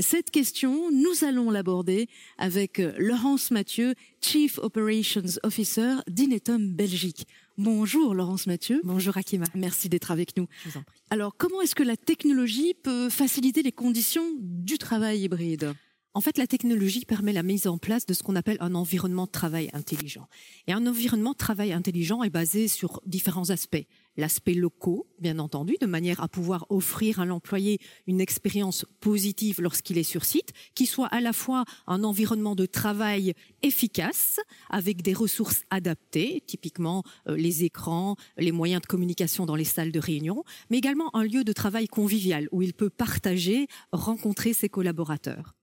Cette 0.00 0.30
question, 0.30 0.90
nous 0.90 1.24
allons 1.24 1.50
l'aborder 1.50 2.08
avec 2.38 2.78
Laurence 2.96 3.50
Mathieu, 3.50 3.94
Chief 4.22 4.58
Operations 4.58 5.38
Officer 5.42 5.96
d'Inetum 6.08 6.72
Belgique. 6.72 7.26
Bonjour 7.58 8.14
Laurence 8.14 8.46
Mathieu. 8.46 8.80
Bonjour 8.84 9.16
Akima. 9.16 9.44
Merci 9.56 9.88
d'être 9.88 10.12
avec 10.12 10.36
nous. 10.36 10.46
Je 10.62 10.68
vous 10.68 10.78
en 10.78 10.82
prie. 10.84 11.00
Alors, 11.10 11.36
comment 11.36 11.60
est-ce 11.60 11.74
que 11.74 11.82
la 11.82 11.96
technologie 11.96 12.72
peut 12.72 13.10
faciliter 13.10 13.64
les 13.64 13.72
conditions 13.72 14.22
du 14.38 14.78
travail 14.78 15.22
hybride? 15.22 15.74
En 16.14 16.20
fait, 16.20 16.38
la 16.38 16.46
technologie 16.46 17.04
permet 17.04 17.32
la 17.32 17.42
mise 17.42 17.66
en 17.66 17.76
place 17.76 18.06
de 18.06 18.14
ce 18.14 18.22
qu'on 18.22 18.36
appelle 18.36 18.58
un 18.60 18.76
environnement 18.76 19.26
de 19.26 19.32
travail 19.32 19.70
intelligent. 19.72 20.28
Et 20.68 20.72
un 20.72 20.86
environnement 20.86 21.32
de 21.32 21.36
travail 21.36 21.72
intelligent 21.72 22.22
est 22.22 22.30
basé 22.30 22.68
sur 22.68 23.00
différents 23.06 23.50
aspects. 23.50 23.86
L'aspect 24.18 24.54
locaux, 24.54 25.06
bien 25.20 25.38
entendu, 25.38 25.76
de 25.80 25.86
manière 25.86 26.20
à 26.20 26.26
pouvoir 26.26 26.66
offrir 26.70 27.20
à 27.20 27.24
l'employé 27.24 27.78
une 28.08 28.20
expérience 28.20 28.84
positive 28.98 29.62
lorsqu'il 29.62 29.96
est 29.96 30.02
sur 30.02 30.24
site, 30.24 30.52
qui 30.74 30.86
soit 30.86 31.06
à 31.06 31.20
la 31.20 31.32
fois 31.32 31.64
un 31.86 32.02
environnement 32.02 32.56
de 32.56 32.66
travail 32.66 33.34
efficace, 33.62 34.40
avec 34.70 35.02
des 35.02 35.14
ressources 35.14 35.62
adaptées, 35.70 36.42
typiquement 36.44 37.04
euh, 37.28 37.36
les 37.36 37.62
écrans, 37.62 38.16
les 38.36 38.50
moyens 38.50 38.82
de 38.82 38.86
communication 38.86 39.46
dans 39.46 39.54
les 39.54 39.62
salles 39.62 39.92
de 39.92 40.00
réunion, 40.00 40.42
mais 40.68 40.78
également 40.78 41.14
un 41.14 41.22
lieu 41.22 41.44
de 41.44 41.52
travail 41.52 41.86
convivial 41.86 42.48
où 42.50 42.60
il 42.60 42.74
peut 42.74 42.90
partager, 42.90 43.68
rencontrer 43.92 44.52
ses 44.52 44.68
collaborateurs 44.68 45.54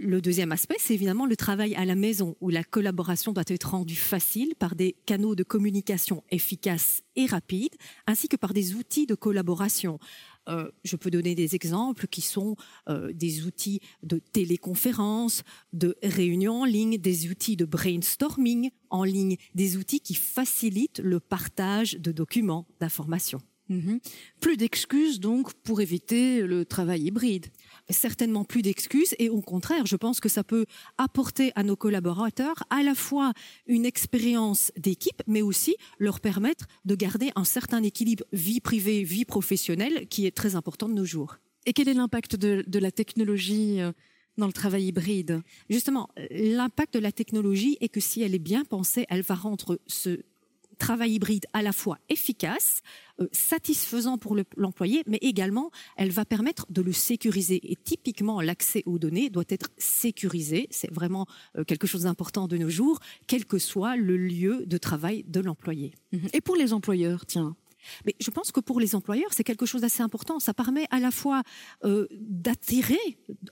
le 0.00 0.20
deuxième 0.20 0.52
aspect, 0.52 0.76
c'est 0.78 0.94
évidemment 0.94 1.26
le 1.26 1.36
travail 1.36 1.74
à 1.74 1.84
la 1.84 1.94
maison, 1.94 2.36
où 2.40 2.48
la 2.48 2.64
collaboration 2.64 3.32
doit 3.32 3.44
être 3.46 3.70
rendue 3.70 3.96
facile 3.96 4.54
par 4.58 4.74
des 4.74 4.96
canaux 5.06 5.34
de 5.34 5.42
communication 5.42 6.24
efficaces 6.30 7.02
et 7.16 7.26
rapides, 7.26 7.74
ainsi 8.06 8.28
que 8.28 8.36
par 8.36 8.54
des 8.54 8.74
outils 8.74 9.06
de 9.06 9.14
collaboration. 9.14 9.98
Euh, 10.48 10.70
je 10.84 10.96
peux 10.96 11.10
donner 11.10 11.34
des 11.34 11.54
exemples 11.54 12.06
qui 12.06 12.22
sont 12.22 12.56
euh, 12.88 13.12
des 13.12 13.44
outils 13.44 13.80
de 14.02 14.18
téléconférence, 14.18 15.42
de 15.72 15.96
réunion 16.02 16.62
en 16.62 16.64
ligne, 16.64 16.96
des 16.96 17.28
outils 17.28 17.56
de 17.56 17.66
brainstorming 17.66 18.70
en 18.88 19.04
ligne, 19.04 19.36
des 19.54 19.76
outils 19.76 20.00
qui 20.00 20.14
facilitent 20.14 21.00
le 21.00 21.20
partage 21.20 21.92
de 21.92 22.10
documents, 22.10 22.66
d'informations. 22.80 23.42
Mhm. 23.70 24.00
Plus 24.40 24.56
d'excuses 24.56 25.20
donc 25.20 25.54
pour 25.54 25.80
éviter 25.80 26.42
le 26.42 26.64
travail 26.66 27.02
hybride 27.02 27.46
certainement 27.92 28.44
plus 28.44 28.62
d'excuses 28.62 29.14
et 29.18 29.28
au 29.28 29.40
contraire, 29.40 29.86
je 29.86 29.96
pense 29.96 30.20
que 30.20 30.28
ça 30.28 30.44
peut 30.44 30.66
apporter 30.98 31.52
à 31.54 31.62
nos 31.62 31.76
collaborateurs 31.76 32.62
à 32.70 32.82
la 32.82 32.94
fois 32.94 33.32
une 33.66 33.84
expérience 33.84 34.72
d'équipe, 34.76 35.22
mais 35.26 35.42
aussi 35.42 35.76
leur 35.98 36.20
permettre 36.20 36.66
de 36.84 36.94
garder 36.94 37.30
un 37.36 37.44
certain 37.44 37.82
équilibre 37.82 38.24
vie 38.32 38.60
privée, 38.60 39.04
vie 39.04 39.24
professionnelle 39.24 40.06
qui 40.08 40.26
est 40.26 40.36
très 40.36 40.54
important 40.54 40.88
de 40.88 40.94
nos 40.94 41.04
jours. 41.04 41.38
Et 41.66 41.72
quel 41.72 41.88
est 41.88 41.94
l'impact 41.94 42.36
de, 42.36 42.64
de 42.66 42.78
la 42.78 42.90
technologie 42.90 43.80
euh, 43.80 43.92
dans 44.38 44.46
le 44.46 44.52
travail 44.52 44.86
hybride? 44.86 45.42
Justement, 45.68 46.08
l'impact 46.30 46.94
de 46.94 47.00
la 47.00 47.12
technologie 47.12 47.76
est 47.80 47.88
que 47.88 48.00
si 48.00 48.22
elle 48.22 48.34
est 48.34 48.38
bien 48.38 48.64
pensée, 48.64 49.06
elle 49.10 49.22
va 49.22 49.34
rendre 49.34 49.78
ce 49.86 50.20
travail 50.80 51.12
hybride 51.12 51.44
à 51.52 51.62
la 51.62 51.72
fois 51.72 51.98
efficace, 52.08 52.80
satisfaisant 53.32 54.18
pour 54.18 54.36
l'employé, 54.56 55.02
mais 55.06 55.18
également 55.20 55.70
elle 55.96 56.10
va 56.10 56.24
permettre 56.24 56.66
de 56.70 56.82
le 56.82 56.92
sécuriser. 56.92 57.60
Et 57.70 57.76
typiquement, 57.76 58.40
l'accès 58.40 58.82
aux 58.86 58.98
données 58.98 59.30
doit 59.30 59.44
être 59.48 59.70
sécurisé. 59.78 60.68
C'est 60.70 60.92
vraiment 60.92 61.26
euh, 61.56 61.64
quelque 61.64 61.86
chose 61.86 62.02
d'important 62.02 62.48
de 62.48 62.56
nos 62.56 62.70
jours, 62.70 63.00
quel 63.26 63.44
que 63.44 63.58
soit 63.58 63.96
le 63.96 64.16
lieu 64.16 64.64
de 64.66 64.78
travail 64.78 65.24
de 65.26 65.40
l'employé. 65.40 65.94
Et 66.32 66.40
pour 66.40 66.56
les 66.56 66.72
employeurs, 66.72 67.26
tiens, 67.26 67.56
mais 68.04 68.14
je 68.20 68.30
pense 68.30 68.52
que 68.52 68.60
pour 68.60 68.80
les 68.80 68.94
employeurs, 68.94 69.32
c'est 69.32 69.44
quelque 69.44 69.66
chose 69.66 69.82
d'assez 69.82 70.02
important. 70.02 70.38
Ça 70.38 70.54
permet 70.54 70.86
à 70.90 71.00
la 71.00 71.10
fois 71.10 71.42
euh, 71.84 72.06
d'attirer 72.12 72.98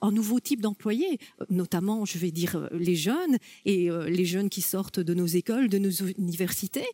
un 0.01 0.13
nouveau 0.13 0.41
type 0.41 0.61
d'employés, 0.61 1.19
notamment, 1.51 2.05
je 2.05 2.19
vais 2.19 2.31
dire, 2.31 2.57
euh, 2.57 2.69
les 2.73 2.95
jeunes 2.97 3.39
et 3.65 3.91
euh, 3.91 4.09
les 4.09 4.25
jeunes 4.25 4.49
qui 4.49 4.63
sortent 4.63 5.01
de 5.01 5.15
nos 5.15 5.27
écoles, 5.27 5.69
de 5.69 5.79
nos 5.79 5.91
universités. 5.91 6.87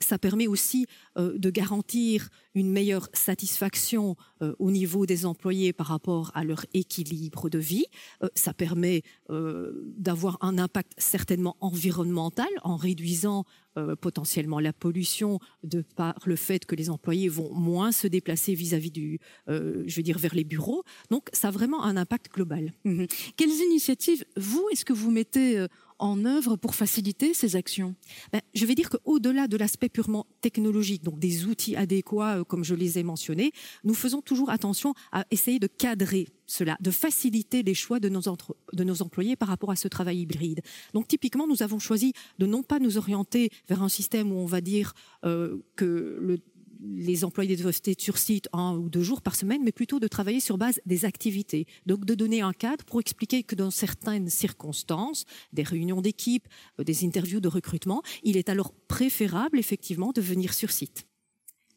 ça 0.00 0.18
permet 0.18 0.46
aussi 0.46 0.86
de 1.18 1.50
garantir 1.50 2.28
une 2.54 2.70
meilleure 2.70 3.08
satisfaction 3.12 4.16
au 4.58 4.70
niveau 4.70 5.06
des 5.06 5.26
employés 5.26 5.72
par 5.72 5.88
rapport 5.88 6.30
à 6.34 6.44
leur 6.44 6.64
équilibre 6.74 7.50
de 7.50 7.58
vie. 7.58 7.86
ça 8.34 8.54
permet 8.54 9.02
d'avoir 9.28 10.38
un 10.40 10.58
impact 10.58 10.92
certainement 10.98 11.56
environnemental 11.60 12.48
en 12.62 12.76
réduisant 12.76 13.44
euh, 13.78 13.94
potentiellement 13.94 14.60
la 14.60 14.72
pollution 14.72 15.38
de 15.62 15.84
par 15.94 16.18
le 16.24 16.36
fait 16.36 16.64
que 16.64 16.74
les 16.74 16.90
employés 16.90 17.28
vont 17.28 17.52
moins 17.52 17.92
se 17.92 18.06
déplacer 18.06 18.54
vis-à-vis 18.54 18.90
du, 18.90 19.20
euh, 19.48 19.84
je 19.86 19.96
veux 19.96 20.02
dire, 20.02 20.18
vers 20.18 20.34
les 20.34 20.44
bureaux. 20.44 20.82
Donc, 21.10 21.28
ça 21.32 21.48
a 21.48 21.50
vraiment 21.50 21.84
un 21.84 21.96
impact 21.96 22.32
global. 22.32 22.72
Mhm. 22.84 23.06
Quelles 23.36 23.50
initiatives, 23.50 24.24
vous, 24.36 24.66
est-ce 24.72 24.84
que 24.84 24.92
vous 24.92 25.10
mettez 25.10 25.58
euh, 25.58 25.68
en 25.98 26.24
œuvre 26.24 26.56
pour 26.56 26.74
faciliter 26.74 27.34
ces 27.34 27.56
actions 27.56 27.94
ben, 28.32 28.40
Je 28.54 28.66
vais 28.66 28.74
dire 28.74 28.90
qu'au-delà 28.90 29.48
de 29.48 29.56
l'aspect 29.56 29.88
purement 29.88 30.26
technologique, 30.40 31.02
donc 31.02 31.18
des 31.18 31.46
outils 31.46 31.76
adéquats, 31.76 32.38
euh, 32.38 32.44
comme 32.44 32.64
je 32.64 32.74
les 32.74 32.98
ai 32.98 33.02
mentionnés, 33.02 33.52
nous 33.84 33.94
faisons 33.94 34.22
toujours 34.22 34.50
attention 34.50 34.94
à 35.12 35.24
essayer 35.30 35.58
de 35.58 35.66
cadrer 35.66 36.28
cela, 36.46 36.76
de 36.80 36.90
faciliter 36.90 37.62
les 37.62 37.74
choix 37.74 38.00
de 38.00 38.08
nos, 38.08 39.02
employés 39.02 39.36
par 39.36 39.48
rapport 39.48 39.70
à 39.70 39.76
ce 39.76 39.88
travail 39.88 40.20
hybride. 40.20 40.62
Donc 40.94 41.08
typiquement, 41.08 41.46
nous 41.46 41.62
avons 41.62 41.78
choisi 41.78 42.12
de 42.38 42.46
non 42.46 42.62
pas 42.62 42.78
nous 42.78 42.96
orienter 42.96 43.50
vers 43.68 43.82
un 43.82 43.88
système 43.88 44.32
où 44.32 44.36
on 44.36 44.46
va 44.46 44.60
dire 44.60 44.94
euh, 45.24 45.58
que 45.76 46.18
le 46.20 46.38
les 46.80 47.24
employés 47.24 47.56
doivent 47.56 47.80
être 47.84 48.00
sur 48.00 48.18
site 48.18 48.48
un 48.52 48.76
ou 48.76 48.88
deux 48.88 49.02
jours 49.02 49.22
par 49.22 49.34
semaine, 49.34 49.62
mais 49.64 49.72
plutôt 49.72 50.00
de 50.00 50.08
travailler 50.08 50.40
sur 50.40 50.58
base 50.58 50.80
des 50.86 51.04
activités. 51.04 51.66
Donc 51.86 52.04
de 52.04 52.14
donner 52.14 52.40
un 52.40 52.52
cadre 52.52 52.84
pour 52.84 53.00
expliquer 53.00 53.42
que 53.42 53.54
dans 53.54 53.70
certaines 53.70 54.28
circonstances, 54.28 55.24
des 55.52 55.62
réunions 55.62 56.00
d'équipe, 56.00 56.46
euh, 56.78 56.84
des 56.84 57.04
interviews 57.04 57.40
de 57.40 57.48
recrutement, 57.48 58.02
il 58.22 58.36
est 58.36 58.48
alors 58.48 58.72
préférable 58.88 59.58
effectivement 59.58 60.12
de 60.12 60.20
venir 60.20 60.54
sur 60.54 60.70
site. 60.70 61.06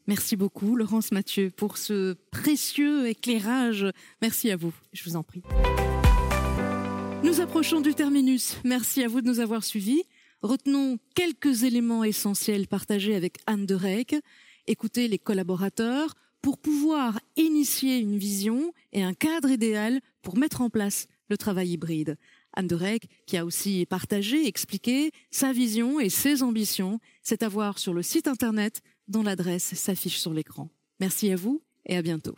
Merci 0.07 0.35
beaucoup, 0.35 0.75
Laurence 0.75 1.11
Mathieu, 1.11 1.51
pour 1.51 1.77
ce 1.77 2.15
précieux 2.31 3.07
éclairage. 3.07 3.85
Merci 4.21 4.49
à 4.49 4.55
vous. 4.55 4.73
Je 4.93 5.03
vous 5.03 5.15
en 5.15 5.23
prie. 5.23 5.43
Nous 7.23 7.39
approchons 7.39 7.81
du 7.81 7.93
terminus. 7.93 8.57
Merci 8.63 9.03
à 9.03 9.07
vous 9.07 9.21
de 9.21 9.27
nous 9.27 9.39
avoir 9.39 9.63
suivis. 9.63 10.03
Retenons 10.41 10.97
quelques 11.13 11.63
éléments 11.63 12.03
essentiels 12.03 12.67
partagés 12.67 13.15
avec 13.15 13.37
Anne 13.45 13.67
de 13.67 13.75
Reyck 13.75 14.15
écouter 14.67 15.07
les 15.07 15.19
collaborateurs 15.19 16.15
pour 16.41 16.57
pouvoir 16.57 17.19
initier 17.35 17.99
une 17.99 18.17
vision 18.17 18.73
et 18.93 19.03
un 19.03 19.13
cadre 19.13 19.49
idéal 19.49 20.01
pour 20.21 20.37
mettre 20.37 20.61
en 20.61 20.69
place 20.69 21.07
le 21.29 21.37
travail 21.37 21.69
hybride. 21.69 22.17
Anne 22.53 22.67
de 22.67 22.77
qui 23.25 23.37
a 23.37 23.45
aussi 23.45 23.85
partagé, 23.85 24.45
expliqué 24.47 25.11
sa 25.29 25.53
vision 25.53 25.99
et 25.99 26.09
ses 26.09 26.43
ambitions, 26.43 26.99
c'est 27.23 27.43
à 27.43 27.47
voir 27.47 27.79
sur 27.79 27.93
le 27.93 28.03
site 28.03 28.27
internet 28.27 28.81
dont 29.07 29.23
l'adresse 29.23 29.73
s'affiche 29.75 30.19
sur 30.19 30.33
l'écran. 30.33 30.69
Merci 30.99 31.31
à 31.31 31.35
vous 31.35 31.61
et 31.85 31.95
à 31.95 32.01
bientôt. 32.01 32.35